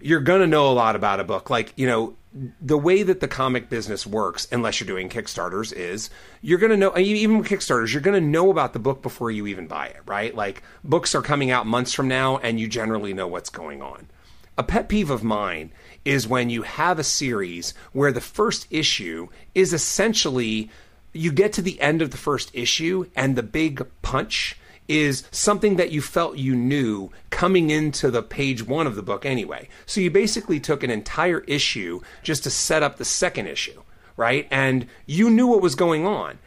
[0.00, 1.50] you're to know a lot about a book.
[1.50, 2.14] Like, you know,
[2.60, 6.10] the way that the comic business works, unless you're doing Kickstarters, is
[6.40, 9.30] you're going to know, even with Kickstarters, you're going to know about the book before
[9.30, 10.34] you even buy it, right?
[10.34, 14.08] Like, books are coming out months from now, and you generally know what's going on.
[14.56, 15.72] A pet peeve of mine
[16.04, 20.70] is when you have a series where the first issue is essentially
[21.12, 24.56] you get to the end of the first issue, and the big punch
[24.88, 29.24] is something that you felt you knew coming into the page one of the book
[29.24, 29.68] anyway.
[29.86, 33.82] So you basically took an entire issue just to set up the second issue,
[34.16, 34.48] right?
[34.50, 36.38] And you knew what was going on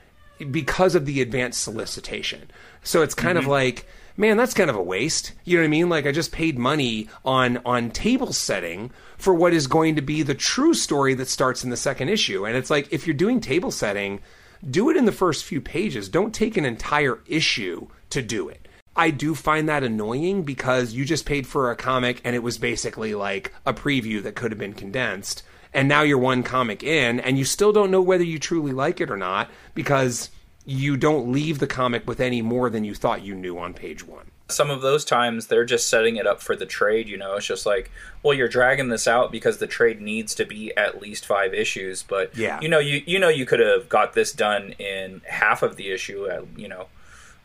[0.52, 2.52] because of the advanced solicitation.
[2.84, 3.52] So it's kind of mm-hmm.
[3.52, 3.88] like,
[4.18, 5.34] man, that's kind of a waste.
[5.44, 5.90] You know what I mean?
[5.90, 10.22] Like I just paid money on on table setting for what is going to be
[10.22, 12.46] the true story that starts in the second issue.
[12.46, 14.22] And it's like if you're doing table setting,
[14.70, 16.10] do it in the first few pages.
[16.10, 18.68] Don't take an entire issue to do it.
[18.96, 22.58] I do find that annoying because you just paid for a comic and it was
[22.58, 25.44] basically like a preview that could have been condensed.
[25.74, 29.02] And now you're one comic in and you still don't know whether you truly like
[29.02, 30.30] it or not because
[30.66, 34.06] you don't leave the comic with any more than you thought you knew on page
[34.06, 34.32] one.
[34.48, 37.08] Some of those times they're just setting it up for the trade.
[37.10, 37.90] You know, it's just like,
[38.22, 42.04] well, you're dragging this out because the trade needs to be at least five issues.
[42.04, 42.60] But Yeah.
[42.62, 45.90] you know, you you know, you could have got this done in half of the
[45.92, 46.28] issue.
[46.28, 46.88] At, you know,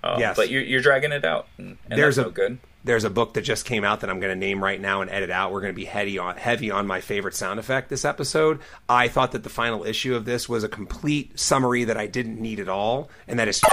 [0.04, 0.36] um, Yes.
[0.36, 1.46] but you're you're dragging it out.
[1.56, 2.58] And, and There's a- no good.
[2.82, 5.10] There's a book that just came out that I'm going to name right now and
[5.10, 5.52] edit out.
[5.52, 8.60] We're going to be heavy on heavy on my favorite sound effect this episode.
[8.88, 12.40] I thought that the final issue of this was a complete summary that I didn't
[12.40, 13.60] need at all, and that is.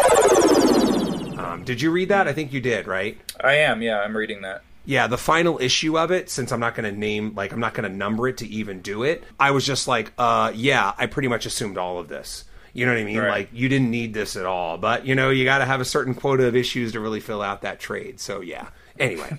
[1.37, 2.27] Um, did you read that?
[2.27, 3.15] I think you did, right?
[3.43, 3.81] I am.
[3.83, 4.63] Yeah, I'm reading that.
[4.85, 7.73] Yeah, the final issue of it, since I'm not going to name, like, I'm not
[7.73, 11.07] going to number it to even do it, I was just like, uh, yeah, I
[11.07, 12.45] pretty much assumed all of this.
[12.73, 13.17] You know what I mean?
[13.17, 13.29] Right.
[13.29, 14.77] Like, you didn't need this at all.
[14.77, 17.41] But, you know, you got to have a certain quota of issues to really fill
[17.41, 18.19] out that trade.
[18.19, 18.69] So, yeah.
[18.99, 19.37] Anyway,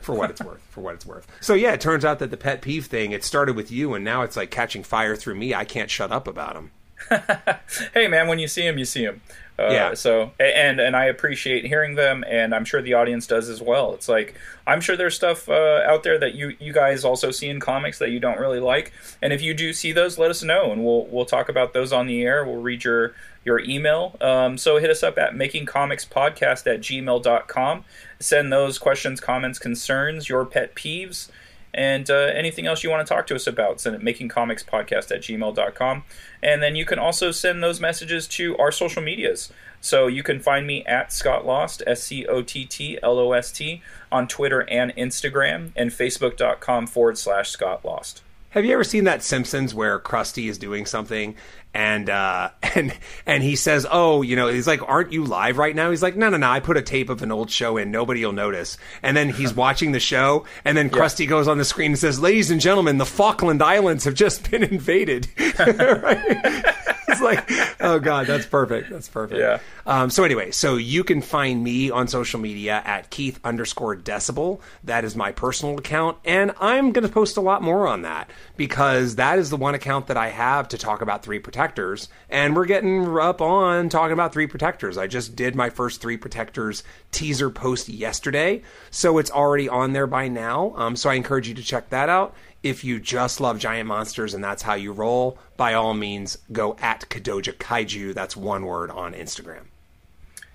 [0.00, 0.60] for what it's worth.
[0.70, 1.26] For what it's worth.
[1.40, 4.04] So, yeah, it turns out that the pet peeve thing, it started with you, and
[4.04, 5.54] now it's like catching fire through me.
[5.54, 6.70] I can't shut up about them.
[7.94, 9.22] hey man when you see him you see him
[9.58, 9.94] uh, Yeah.
[9.94, 13.94] so and and i appreciate hearing them and i'm sure the audience does as well
[13.94, 14.34] it's like
[14.66, 17.98] i'm sure there's stuff uh, out there that you you guys also see in comics
[18.00, 18.92] that you don't really like
[19.22, 21.90] and if you do see those let us know and we'll we'll talk about those
[21.90, 23.14] on the air we'll read your
[23.44, 27.84] your email um, so hit us up at makingcomicspodcast at gmail.com
[28.18, 31.30] send those questions comments concerns your pet peeves
[31.72, 35.22] and uh, anything else you want to talk to us about, send it makingcomicspodcast at
[35.22, 36.02] gmail.com.
[36.42, 39.52] And then you can also send those messages to our social medias.
[39.80, 43.32] So you can find me at Scott Lost, S C O T T L O
[43.32, 43.82] S T,
[44.12, 48.22] on Twitter and Instagram, and facebook.com forward slash Scott Lost.
[48.50, 51.36] Have you ever seen that Simpsons where Krusty is doing something
[51.74, 52.96] and uh, and
[53.26, 56.16] and he says, "Oh, you know," he's like, "Aren't you live right now?" He's like,
[56.16, 56.48] "No, no, no.
[56.48, 57.90] I put a tape of an old show in.
[57.90, 61.64] Nobody will notice." And then he's watching the show, and then Krusty goes on the
[61.64, 65.28] screen and says, "Ladies and gentlemen, the Falkland Islands have just been invaded."
[67.20, 67.50] It's like,
[67.80, 68.88] oh god, that's perfect.
[68.88, 69.40] That's perfect.
[69.40, 69.58] Yeah.
[69.84, 74.60] Um, so anyway, so you can find me on social media at Keith underscore Decibel.
[74.84, 78.30] That is my personal account, and I'm going to post a lot more on that
[78.56, 82.54] because that is the one account that I have to talk about three protectors, and
[82.54, 84.96] we're getting up on talking about three protectors.
[84.96, 90.06] I just did my first three protectors teaser post yesterday, so it's already on there
[90.06, 90.72] by now.
[90.76, 92.34] Um, so I encourage you to check that out.
[92.62, 96.76] If you just love giant monsters and that's how you roll, by all means, go
[96.80, 98.12] at Kadoja Kaiju.
[98.14, 99.64] That's one word on Instagram.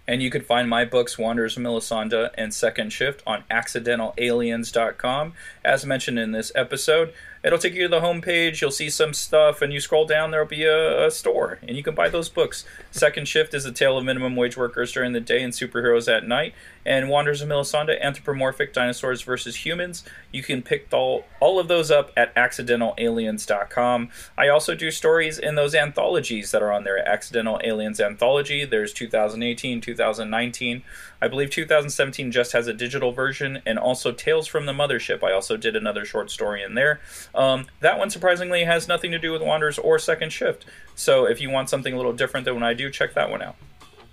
[0.08, 5.34] And you can find my books, Wanderers of Melisande and Second Shift, on accidentalaliens.com.
[5.64, 7.12] As mentioned in this episode,
[7.46, 8.60] it'll take you to the homepage.
[8.60, 11.84] You'll see some stuff, and you scroll down, there'll be a, a, store, and you
[11.84, 12.66] can buy those books.
[12.90, 16.28] Second Shift is a tale of minimum wage workers during the day and superheroes at
[16.28, 16.56] night.
[16.86, 20.04] And Wanderers of Melisande, anthropomorphic dinosaurs versus humans.
[20.32, 24.10] You can pick all, all of those up at accidentalaliens.com.
[24.38, 27.08] I also do stories in those anthologies that are on there.
[27.08, 28.66] Accidental Aliens Anthology.
[28.66, 30.84] There's 2018, 2019.
[31.26, 35.24] I believe 2017 just has a digital version, and also Tales from the Mothership.
[35.24, 37.00] I also did another short story in there.
[37.34, 40.66] Um, that one surprisingly has nothing to do with Wanderers or Second Shift.
[40.94, 43.42] So if you want something a little different than what I do, check that one
[43.42, 43.56] out.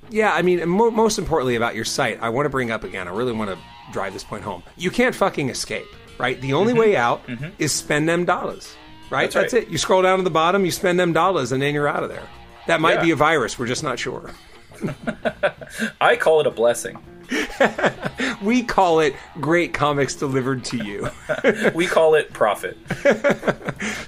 [0.09, 3.07] Yeah, I mean, mo- most importantly about your site, I want to bring up again.
[3.07, 3.59] I really want to
[3.93, 4.63] drive this point home.
[4.79, 6.41] You can't fucking escape, right?
[6.41, 6.81] The only mm-hmm.
[6.81, 7.51] way out mm-hmm.
[7.59, 8.75] is spend them dollars,
[9.11, 9.31] right?
[9.31, 9.63] That's, That's right.
[9.65, 9.69] it.
[9.69, 12.09] You scroll down to the bottom, you spend them dollars, and then you're out of
[12.09, 12.27] there.
[12.69, 13.03] That might yeah.
[13.03, 13.59] be a virus.
[13.59, 14.31] We're just not sure.
[16.01, 16.99] I call it a blessing.
[18.43, 21.09] we call it great comics delivered to you.
[21.75, 22.77] we call it profit.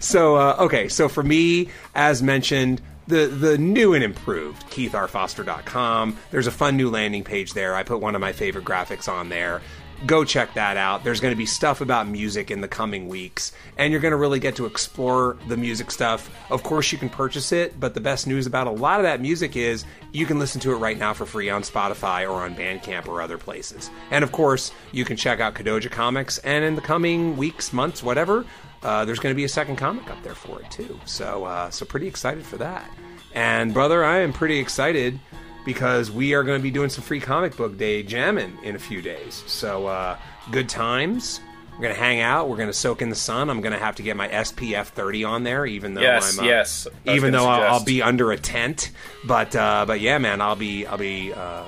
[0.01, 6.17] so, uh, okay, so for me, as mentioned, the the new and improved keithrfoster.com.
[6.31, 7.75] There's a fun new landing page there.
[7.75, 9.61] I put one of my favorite graphics on there.
[10.07, 11.03] Go check that out.
[11.03, 14.19] There's going to be stuff about music in the coming weeks, and you're going to
[14.19, 16.31] really get to explore the music stuff.
[16.51, 19.21] Of course, you can purchase it, but the best news about a lot of that
[19.21, 22.55] music is you can listen to it right now for free on Spotify or on
[22.55, 23.91] Bandcamp or other places.
[24.11, 28.03] And of course, you can check out Kadoja Comics, and in the coming weeks, months,
[28.03, 28.45] whatever,
[28.83, 31.01] uh, there's going to be a second comic up there for it too.
[31.07, 32.91] So, uh, so pretty excited for that.
[33.33, 35.19] And brother, I am pretty excited
[35.65, 38.79] because we are going to be doing some free comic book day jamming in a
[38.79, 39.43] few days.
[39.47, 40.19] So, uh,
[40.51, 41.41] good times.
[41.73, 42.49] We're going to hang out.
[42.49, 43.51] We're going to soak in the sun.
[43.51, 46.45] I'm going to have to get my SPF 30 on there, even though yes, I'm
[46.45, 48.93] uh, yes, even though I'll, I'll, be under a tent.
[49.25, 51.65] But uh, but yeah, man, I'll be I'll be uh,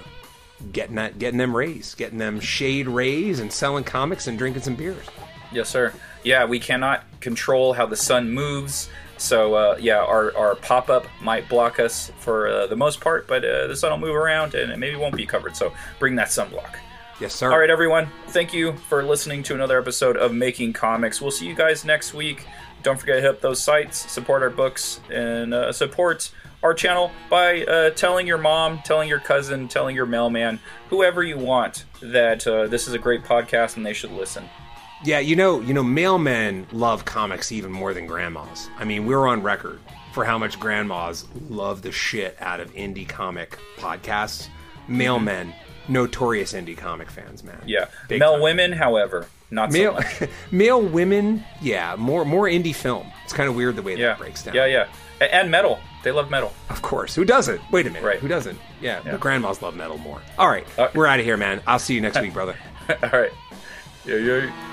[0.70, 4.76] getting that getting them rays, getting them shade rays, and selling comics and drinking some
[4.76, 5.04] beers.
[5.50, 5.92] Yes, sir
[6.26, 8.90] yeah, we cannot control how the sun moves.
[9.18, 13.26] So uh, yeah, our, our pop up might block us for uh, the most part,
[13.26, 15.56] but uh, the sun will move around and it maybe won't be covered.
[15.56, 16.76] So bring that sunblock.
[17.18, 17.50] Yes, sir.
[17.50, 18.08] All right, everyone.
[18.28, 21.22] Thank you for listening to another episode of Making Comics.
[21.22, 22.46] We'll see you guys next week.
[22.82, 26.30] Don't forget to hit up those sites, support our books, and uh, support
[26.62, 30.60] our channel by uh, telling your mom, telling your cousin, telling your mailman,
[30.90, 34.44] whoever you want that uh, this is a great podcast and they should listen.
[35.04, 38.68] Yeah, you know, you know, mailmen love comics even more than grandmas.
[38.78, 39.80] I mean, we're on record
[40.12, 44.48] for how much grandmas love the shit out of indie comic podcasts.
[44.88, 45.52] Mailmen,
[45.88, 47.60] notorious indie comic fans, man.
[47.66, 48.42] Yeah, Big male time.
[48.42, 50.30] women, however, not male, so much.
[50.50, 53.06] male women, yeah, more more indie film.
[53.24, 54.08] It's kind of weird the way yeah.
[54.08, 54.54] that breaks down.
[54.54, 54.86] Yeah, yeah,
[55.20, 55.78] and metal.
[56.04, 56.52] They love metal.
[56.70, 57.14] Of course.
[57.16, 57.60] Who doesn't?
[57.72, 58.06] Wait a minute.
[58.06, 58.20] Right.
[58.20, 58.58] Who doesn't?
[58.80, 59.10] Yeah, yeah.
[59.12, 60.22] but grandmas love metal more.
[60.38, 61.60] All right, uh, we're out of here, man.
[61.66, 62.56] I'll see you next week, brother.
[62.88, 63.32] All right.
[64.06, 64.66] Yo, yo.